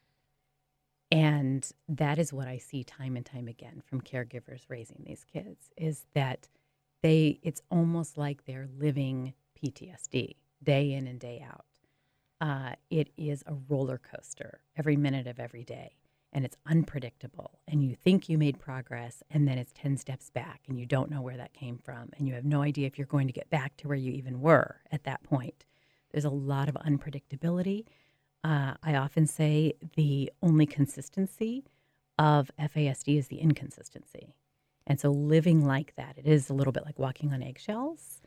And 1.10 1.70
that 1.88 2.18
is 2.18 2.32
what 2.32 2.48
I 2.48 2.58
see 2.58 2.84
time 2.84 3.16
and 3.16 3.26
time 3.26 3.48
again 3.48 3.82
from 3.84 4.00
caregivers 4.00 4.62
raising 4.68 5.02
these 5.04 5.24
kids 5.24 5.70
is 5.76 6.06
that 6.14 6.48
they 7.02 7.38
it's 7.42 7.60
almost 7.70 8.16
like 8.16 8.44
they're 8.44 8.68
living 8.78 9.34
PTSD 9.62 10.36
day 10.62 10.92
in 10.92 11.06
and 11.06 11.20
day 11.20 11.44
out. 11.46 11.66
Uh, 12.40 12.74
it 12.90 13.10
is 13.16 13.44
a 13.46 13.54
roller 13.68 13.98
coaster 13.98 14.60
every 14.76 14.96
minute 14.96 15.26
of 15.26 15.38
every 15.38 15.64
day 15.64 15.96
and 16.32 16.44
it's 16.44 16.56
unpredictable 16.66 17.58
and 17.68 17.84
you 17.84 17.94
think 17.94 18.28
you 18.28 18.38
made 18.38 18.58
progress 18.58 19.22
and 19.30 19.46
then 19.46 19.58
it's 19.58 19.72
10 19.72 19.96
steps 19.96 20.30
back 20.30 20.62
and 20.66 20.78
you 20.78 20.86
don't 20.86 21.10
know 21.10 21.20
where 21.20 21.36
that 21.36 21.52
came 21.52 21.78
from 21.78 22.10
and 22.16 22.26
you 22.26 22.34
have 22.34 22.44
no 22.44 22.62
idea 22.62 22.86
if 22.86 22.96
you're 22.98 23.06
going 23.06 23.26
to 23.26 23.32
get 23.32 23.50
back 23.50 23.76
to 23.76 23.88
where 23.88 23.96
you 23.96 24.12
even 24.12 24.40
were 24.40 24.80
at 24.90 25.04
that 25.04 25.22
point. 25.22 25.64
There's 26.10 26.24
a 26.24 26.30
lot 26.30 26.68
of 26.68 26.74
unpredictability. 26.76 27.84
Uh, 28.44 28.74
i 28.82 28.96
often 28.96 29.26
say 29.26 29.72
the 29.94 30.32
only 30.42 30.66
consistency 30.66 31.64
of 32.18 32.50
fasd 32.58 33.16
is 33.18 33.28
the 33.28 33.38
inconsistency. 33.38 34.34
And 34.86 34.98
so 34.98 35.10
living 35.10 35.64
like 35.64 35.94
that 35.96 36.18
it 36.18 36.26
is 36.26 36.50
a 36.50 36.54
little 36.54 36.72
bit 36.72 36.84
like 36.84 36.98
walking 36.98 37.32
on 37.32 37.42
eggshells 37.42 38.20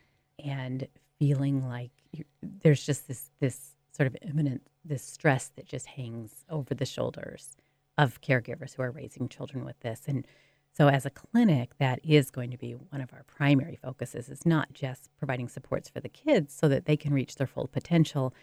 and 0.43 0.87
feeling 1.19 1.67
like 1.67 1.91
you, 2.11 2.23
there's 2.41 2.85
just 2.85 3.07
this 3.07 3.31
this 3.39 3.75
sort 3.91 4.07
of 4.07 4.15
imminent 4.21 4.61
this 4.83 5.03
stress 5.03 5.49
that 5.55 5.65
just 5.65 5.87
hangs 5.87 6.45
over 6.49 6.73
the 6.73 6.85
shoulders 6.85 7.55
of 7.97 8.21
caregivers 8.21 8.75
who 8.75 8.83
are 8.83 8.91
raising 8.91 9.29
children 9.29 9.65
with 9.65 9.79
this. 9.79 10.01
And 10.07 10.25
so, 10.73 10.89
as 10.89 11.05
a 11.05 11.09
clinic, 11.09 11.71
that 11.79 11.99
is 12.03 12.29
going 12.29 12.51
to 12.51 12.57
be 12.57 12.73
one 12.73 13.01
of 13.01 13.13
our 13.13 13.23
primary 13.23 13.79
focuses. 13.81 14.27
Is 14.27 14.45
not 14.45 14.73
just 14.73 15.09
providing 15.17 15.47
supports 15.47 15.89
for 15.89 16.01
the 16.01 16.09
kids 16.09 16.53
so 16.53 16.67
that 16.67 16.85
they 16.85 16.97
can 16.97 17.13
reach 17.13 17.35
their 17.35 17.47
full 17.47 17.67
potential, 17.67 18.33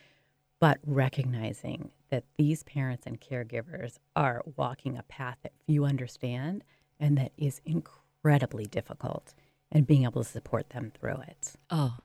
but 0.59 0.79
recognizing 0.87 1.91
that 2.11 2.25
these 2.39 2.63
parents 2.63 3.07
and 3.07 3.21
caregivers 3.21 3.99
are 4.17 4.43
walking 4.57 4.97
a 4.97 5.03
path 5.03 5.37
that 5.43 5.53
few 5.67 5.85
understand 5.85 6.65
and 6.99 7.19
that 7.19 7.33
is 7.37 7.61
incredibly 7.65 8.65
difficult, 8.65 9.35
and 9.71 9.87
being 9.87 10.05
able 10.05 10.23
to 10.23 10.29
support 10.29 10.71
them 10.71 10.93
through 10.99 11.21
it. 11.27 11.55
Oh, 11.69 11.97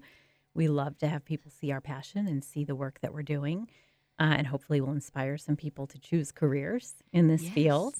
We 0.53 0.67
love 0.69 0.97
to 0.99 1.07
have 1.07 1.25
people 1.25 1.51
see 1.51 1.71
our 1.71 1.81
passion 1.81 2.27
and 2.27 2.43
see 2.43 2.63
the 2.63 2.75
work 2.75 2.99
that 3.01 3.13
we're 3.13 3.23
doing. 3.23 3.67
Uh, 4.17 4.35
and 4.37 4.47
hopefully 4.47 4.79
we'll 4.79 4.93
inspire 4.93 5.37
some 5.37 5.57
people 5.57 5.85
to 5.87 5.99
choose 5.99 6.31
careers 6.31 6.93
in 7.11 7.27
this 7.27 7.43
Yes. 7.43 7.53
field. 7.53 7.95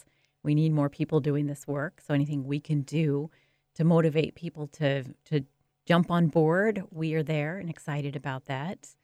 We 0.45 0.55
need 0.55 0.71
more 0.71 0.89
people 0.89 1.19
doing 1.19 1.47
this 1.47 1.67
work. 1.67 2.01
So 2.05 2.13
anything 2.13 2.45
we 2.45 2.59
can 2.59 2.81
do 2.81 3.31
to 3.73 3.83
motivate 3.83 4.35
people 4.35 4.67
to 4.67 5.03
to 5.25 5.41
jump 5.85 6.09
on 6.09 6.27
board, 6.27 6.83
we 6.91 7.13
are 7.15 7.23
there 7.23 7.57
and 7.57 7.69
excited 7.69 8.15
about 8.15 8.45
that. 8.45 8.95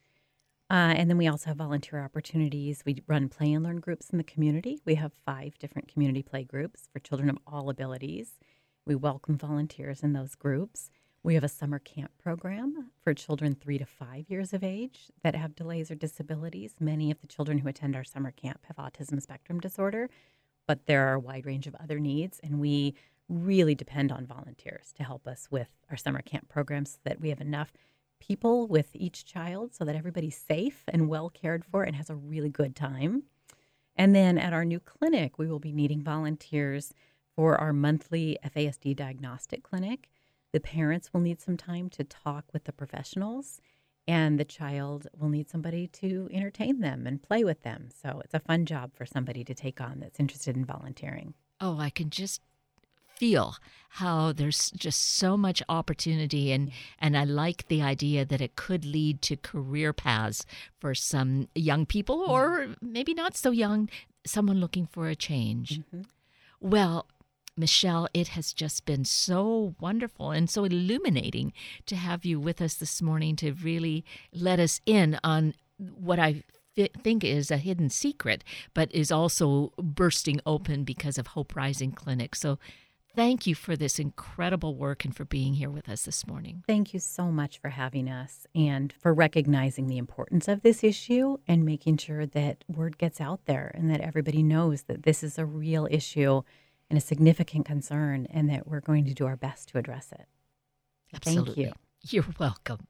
Uh, 0.70 0.94
and 0.96 1.10
then 1.10 1.18
we 1.18 1.28
also 1.28 1.50
have 1.50 1.58
volunteer 1.58 2.02
opportunities. 2.02 2.84
We 2.86 3.04
run 3.08 3.28
play 3.28 3.52
and 3.54 3.64
learn 3.64 3.82
groups 3.82 4.10
in 4.10 4.18
the 4.18 4.24
community. 4.24 4.80
We 4.86 4.96
have 4.96 5.12
five 5.26 5.58
different 5.60 5.90
community 5.92 6.24
play 6.24 6.44
groups 6.44 6.88
for 6.94 7.00
children 7.00 7.30
of 7.30 7.38
all 7.46 7.70
abilities. 7.70 8.40
We 8.86 8.96
welcome 8.96 9.38
volunteers 9.38 10.02
in 10.02 10.14
those 10.14 10.36
groups. 10.36 10.90
We 11.24 11.36
have 11.36 11.44
a 11.44 11.50
summer 11.50 11.78
camp 11.78 12.12
program 12.18 12.92
for 13.04 13.14
children 13.14 13.54
three 13.54 13.78
to 13.78 13.86
five 13.86 14.30
years 14.30 14.54
of 14.54 14.64
age 14.64 15.12
that 15.24 15.36
have 15.36 15.56
delays 15.56 15.92
or 15.92 15.96
disabilities. 15.96 16.76
Many 16.80 17.12
of 17.12 17.20
the 17.20 17.28
children 17.28 17.60
who 17.60 17.68
attend 17.68 17.96
our 17.96 18.04
summer 18.04 18.32
camp 18.32 18.62
have 18.64 18.78
autism 18.78 19.22
spectrum 19.22 19.60
disorder, 19.60 20.10
but 20.72 20.86
there 20.86 21.06
are 21.10 21.16
a 21.16 21.20
wide 21.20 21.46
range 21.46 21.68
of 21.68 21.76
other 21.84 22.00
needs, 22.00 22.40
and 22.42 22.58
we 22.58 22.96
really 23.28 23.76
depend 23.76 24.10
on 24.10 24.26
volunteers 24.26 24.94
to 24.96 25.04
help 25.04 25.28
us 25.28 25.50
with 25.52 25.68
our 25.90 25.98
summer 25.98 26.22
camp 26.22 26.48
programs 26.48 26.92
so 26.92 26.98
that 27.04 27.20
we 27.20 27.28
have 27.28 27.42
enough 27.42 27.74
people 28.22 28.68
with 28.68 28.88
each 28.94 29.26
child 29.26 29.76
so 29.76 29.84
that 29.84 29.98
everybody's 29.98 30.38
safe 30.38 30.84
and 30.88 31.10
well 31.10 31.30
cared 31.30 31.66
for 31.66 31.84
and 31.84 31.98
has 31.98 32.10
a 32.10 32.16
really 32.16 32.48
good 32.48 32.74
time. 32.74 33.24
And 33.98 34.16
then 34.16 34.38
at 34.38 34.54
our 34.54 34.64
new 34.64 34.80
clinic, 34.80 35.38
we 35.38 35.48
will 35.48 35.60
be 35.60 35.74
needing 35.74 36.04
volunteers 36.04 36.94
for 37.36 37.58
our 37.58 37.74
monthly 37.74 38.38
FASD 38.42 38.96
diagnostic 38.96 39.64
clinic. 39.64 40.08
The 40.54 40.62
parents 40.62 41.12
will 41.12 41.20
need 41.20 41.42
some 41.42 41.58
time 41.58 41.90
to 41.90 42.06
talk 42.06 42.46
with 42.54 42.64
the 42.64 42.72
professionals, 42.72 43.60
and 44.08 44.40
the 44.40 44.46
child 44.46 45.08
will 45.18 45.30
need 45.30 45.50
somebody 45.50 45.88
to 45.88 46.30
entertain 46.32 46.80
them 46.80 47.06
and 47.06 47.22
play 47.22 47.44
with 47.44 47.62
them. 47.64 47.90
So 48.02 48.22
it's 48.24 48.34
a 48.34 48.40
fun 48.40 48.66
job 48.66 48.92
for 48.96 49.06
somebody 49.06 49.44
to 49.44 49.54
take 49.54 49.80
on 49.80 50.00
that's 50.00 50.20
interested 50.20 50.56
in 50.56 50.66
volunteering. 50.66 51.34
Oh, 51.60 51.80
I 51.80 51.90
can 51.90 52.10
just 52.10 52.42
feel 53.18 53.56
how 53.90 54.32
there's 54.32 54.72
just 54.72 55.00
so 55.18 55.38
much 55.38 55.62
opportunity 55.70 56.52
and 56.52 56.72
and 56.98 57.16
I 57.16 57.24
like 57.24 57.68
the 57.68 57.80
idea 57.80 58.26
that 58.26 58.42
it 58.42 58.56
could 58.56 58.84
lead 58.84 59.22
to 59.22 59.36
career 59.36 59.94
paths 59.94 60.44
for 60.80 60.96
some 60.96 61.48
young 61.54 61.86
people 61.86 62.22
or 62.28 62.70
maybe 62.82 63.14
not 63.14 63.38
so 63.38 63.52
young, 63.52 63.90
someone 64.26 64.60
looking 64.60 64.88
for 64.88 65.08
a 65.08 65.16
change. 65.16 65.82
Mm-hmm. 65.82 66.02
Well, 66.60 67.06
Michelle, 67.58 68.08
it 68.14 68.30
has 68.30 68.54
just 68.54 68.86
been 68.86 69.06
so 69.06 69.76
wonderful 69.80 70.32
and 70.32 70.50
so 70.50 70.64
illuminating 70.64 71.54
to 71.86 71.96
have 71.96 72.26
you 72.26 72.40
with 72.40 72.62
us 72.62 72.76
this 72.76 73.02
morning 73.02 73.36
to 73.38 73.54
really 73.54 74.06
let 74.34 74.60
us 74.60 74.80
in 74.86 75.20
on 75.24 75.54
what 75.78 76.20
I 76.20 76.44
think 77.04 77.24
is 77.24 77.52
a 77.52 77.58
hidden 77.58 77.90
secret, 77.90 78.44
but 78.74 78.92
is 78.94 79.12
also 79.12 79.74
bursting 79.78 80.40
open 80.46 80.84
because 80.84 81.18
of 81.18 81.28
Hope 81.28 81.56
Rising 81.56 81.92
Clinic. 81.92 82.36
So 82.36 82.58
thank 83.16 83.46
you 83.46 83.56
for 83.56 83.76
this 83.76 84.00
incredible 84.00 84.76
work 84.76 85.04
and 85.04 85.16
for 85.16 85.26
being 85.26 85.56
here 85.56 85.70
with 85.70 85.90
us 85.90 86.04
this 86.04 86.26
morning. 86.26 86.64
Thank 86.66 86.94
you 86.94 87.00
so 87.00 87.26
much 87.26 87.60
for 87.60 87.70
having 87.70 88.10
us 88.10 88.48
and 88.56 88.94
for 88.94 89.14
recognizing 89.14 89.88
the 89.88 89.98
importance 89.98 90.48
of 90.48 90.62
this 90.62 90.84
issue 90.84 91.38
and 91.48 91.66
making 91.66 91.98
sure 91.98 92.26
that 92.26 92.64
word 92.70 92.98
gets 92.98 93.20
out 93.20 93.46
there 93.46 93.72
and 93.76 93.92
that 93.92 94.02
everybody 94.02 94.42
knows 94.42 94.84
that 94.84 95.04
this 95.04 95.24
is 95.24 95.38
a 95.38 95.46
real 95.46 95.88
issue 95.92 96.44
and 96.92 96.98
a 96.98 97.02
significant 97.02 97.66
concern 97.66 98.28
and 98.32 98.50
that 98.50 98.68
we're 98.68 98.82
going 98.82 99.06
to 99.06 99.14
do 99.14 99.26
our 99.26 99.38
best 99.38 99.70
to 99.70 99.78
address 99.78 100.12
it. 100.12 100.26
Absolutely. 101.16 101.64
Thank 101.64 101.68
you. 101.68 101.74
You're 102.10 102.26
welcome. 102.38 102.86